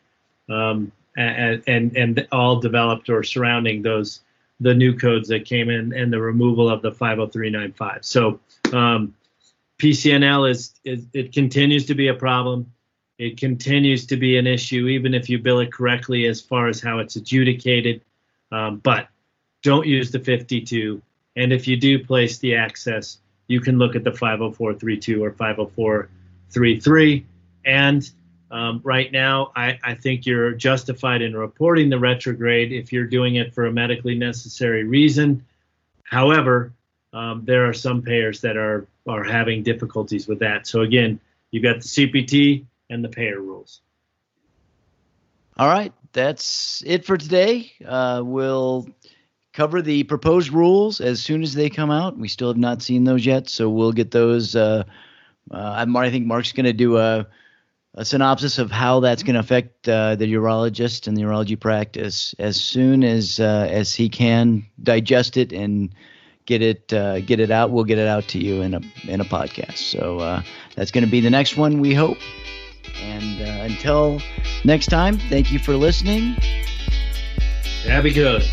um, 0.50 0.91
and, 1.17 1.63
and 1.67 1.98
and 1.98 2.28
all 2.32 2.60
developed 2.60 3.10
or 3.10 3.24
surrounding 3.24 3.82
those 3.82 4.22
the 4.60 4.74
new 4.74 4.95
codes 4.95 5.30
that 5.30 5.45
came 5.45 5.69
in 5.69 5.93
and 5.93 6.12
the 6.12 6.19
removal 6.19 6.69
of 6.69 6.82
the 6.82 6.91
50395. 6.91 8.04
So 8.04 8.39
um, 8.74 9.15
PCNL 9.78 10.50
is, 10.50 10.74
is 10.84 11.06
it 11.13 11.32
continues 11.34 11.86
to 11.88 11.95
be 11.95 12.10
a 12.10 12.13
problem. 12.13 12.72
It 13.20 13.38
continues 13.38 14.06
to 14.08 14.16
be 14.16 14.38
an 14.38 14.48
issue, 14.48 14.88
even 14.88 15.14
if 15.14 15.30
you 15.30 15.38
bill 15.40 15.60
it 15.60 15.74
correctly 15.74 16.26
as 16.26 16.40
far 16.40 16.70
as 16.70 16.80
how 16.80 17.00
it's 17.00 17.18
adjudicated. 17.18 18.02
Um, 18.50 18.78
but 18.78 19.10
don't 19.62 19.86
use 19.86 20.10
the 20.10 20.20
52. 20.20 21.02
And 21.36 21.52
if 21.52 21.68
you 21.68 21.76
do 21.76 22.04
place 22.04 22.38
the 22.38 22.56
access, 22.56 23.20
you 23.48 23.60
can 23.60 23.78
look 23.78 23.98
at 23.98 24.06
the 24.06 24.12
50432 24.12 25.22
or 25.22 25.32
50433. 25.32 27.26
And 27.66 28.10
um, 28.52 28.80
right 28.86 29.12
now, 29.12 29.52
I, 29.54 29.78
I, 29.84 29.96
think 29.96 30.26
you're 30.26 30.54
justified 30.54 31.22
in 31.22 31.36
reporting 31.36 31.90
the 31.90 32.00
retrograde 32.00 32.72
if 32.72 32.92
you're 32.92 33.06
doing 33.06 33.36
it 33.36 33.54
for 33.54 33.68
a 33.68 33.72
medically 33.72 34.16
necessary 34.16 34.86
reason. 34.86 35.46
However, 36.04 36.74
um, 37.14 37.44
there 37.46 37.68
are 37.70 37.74
some 37.74 38.02
payers 38.02 38.42
that 38.42 38.58
are 38.58 38.88
are 39.08 39.24
having 39.24 39.62
difficulties 39.62 40.28
with 40.28 40.40
that. 40.40 40.66
So 40.66 40.82
again, 40.82 41.20
you've 41.52 41.64
got 41.64 41.82
the 41.82 41.88
CPT 41.88 42.66
and 42.89 43.04
the 43.04 43.10
payer 43.10 43.39
rules. 43.39 43.82
All 45.58 45.67
right, 45.67 45.93
that's 46.13 46.82
it 46.86 47.06
for 47.06 47.17
today. 47.17 47.73
Uh, 47.86 48.21
we'll 48.23 48.88
cover 49.54 49.82
the 49.82 50.04
proposed 50.04 50.52
rules 50.52 51.02
as 51.02 51.21
soon 51.21 51.43
as 51.43 51.54
they 51.54 51.69
come 51.69 51.91
out. 51.91 52.17
We 52.17 52.30
still 52.30 52.47
have 52.47 52.58
not 52.58 52.82
seen 52.82 53.04
those 53.04 53.25
yet, 53.25 53.49
so 53.49 53.69
we'll 53.69 53.91
get 53.91 54.12
those. 54.12 54.56
Uh, 54.56 54.84
uh, 55.52 55.86
I 55.86 56.10
think 56.10 56.25
Mark's 56.25 56.52
going 56.52 56.65
to 56.65 56.73
do 56.73 56.97
a, 56.97 57.28
a, 57.95 58.06
synopsis 58.06 58.60
of 58.60 58.71
how 58.71 58.99
that's 58.99 59.23
going 59.23 59.34
to 59.34 59.39
affect 59.39 59.89
uh, 59.89 60.15
the 60.15 60.32
urologist 60.32 61.08
and 61.08 61.17
the 61.17 61.23
urology 61.23 61.60
practice 61.60 62.36
as 62.39 62.56
soon 62.56 63.04
as 63.04 63.39
uh, 63.39 63.67
as 63.69 63.93
he 63.93 64.08
can 64.08 64.65
digest 64.82 65.38
it 65.38 65.52
and 65.52 65.93
get 66.45 66.62
it 66.62 66.93
uh, 66.93 67.19
get 67.19 67.39
it 67.39 67.52
out. 67.52 67.71
We'll 67.71 67.84
get 67.84 67.97
it 67.97 68.08
out 68.08 68.28
to 68.30 68.39
you 68.39 68.62
in 68.62 68.75
a 68.75 68.82
in 69.08 69.19
a 69.19 69.25
podcast. 69.25 69.78
So 69.78 70.19
uh, 70.19 70.41
that's 70.75 70.91
going 70.91 71.04
to 71.04 71.12
be 71.12 71.19
the 71.19 71.30
next 71.30 71.58
one. 71.58 71.82
We 71.82 71.93
hope. 71.93 72.17
And 73.02 73.42
uh, 73.42 73.64
until 73.64 74.22
next 74.64 74.88
time, 74.88 75.18
thank 75.18 75.52
you 75.52 75.60
for 75.60 75.76
listening. 75.76 76.36
Yeah, 77.86 78.02
be 78.02 78.12
good. 78.12 78.44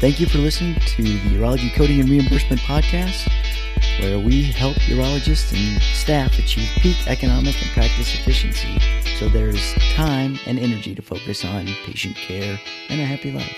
Thank 0.00 0.20
you 0.20 0.26
for 0.26 0.38
listening 0.38 0.76
to 0.76 1.02
the 1.02 1.18
Urology 1.36 1.74
Coding 1.74 2.00
and 2.00 2.08
Reimbursement 2.08 2.60
Podcast, 2.60 3.28
where 4.00 4.20
we 4.20 4.44
help 4.44 4.76
urologists 4.76 5.52
and 5.52 5.82
staff 5.82 6.38
achieve 6.38 6.68
peak 6.76 6.96
economic 7.08 7.60
and 7.60 7.70
practice 7.72 8.14
efficiency 8.14 8.78
so 9.18 9.28
there 9.28 9.48
is 9.48 9.74
time 9.94 10.38
and 10.46 10.60
energy 10.60 10.94
to 10.94 11.02
focus 11.02 11.44
on 11.44 11.66
patient 11.84 12.14
care 12.14 12.60
and 12.88 13.00
a 13.00 13.04
happy 13.04 13.32
life. 13.32 13.56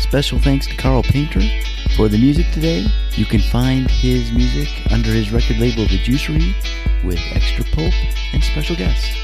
Special 0.00 0.38
thanks 0.38 0.66
to 0.68 0.76
Carl 0.76 1.02
Painter 1.02 1.42
for 1.96 2.08
the 2.08 2.18
music 2.18 2.44
today. 2.52 2.86
You 3.12 3.24
can 3.24 3.40
find 3.40 3.90
his 3.90 4.30
music 4.30 4.68
under 4.92 5.08
his 5.08 5.32
record 5.32 5.56
label 5.56 5.84
The 5.84 5.98
Juicery 5.98 6.52
with 7.02 7.18
extra 7.32 7.64
pulp 7.64 7.94
and 8.34 8.44
special 8.44 8.76
guests. 8.76 9.16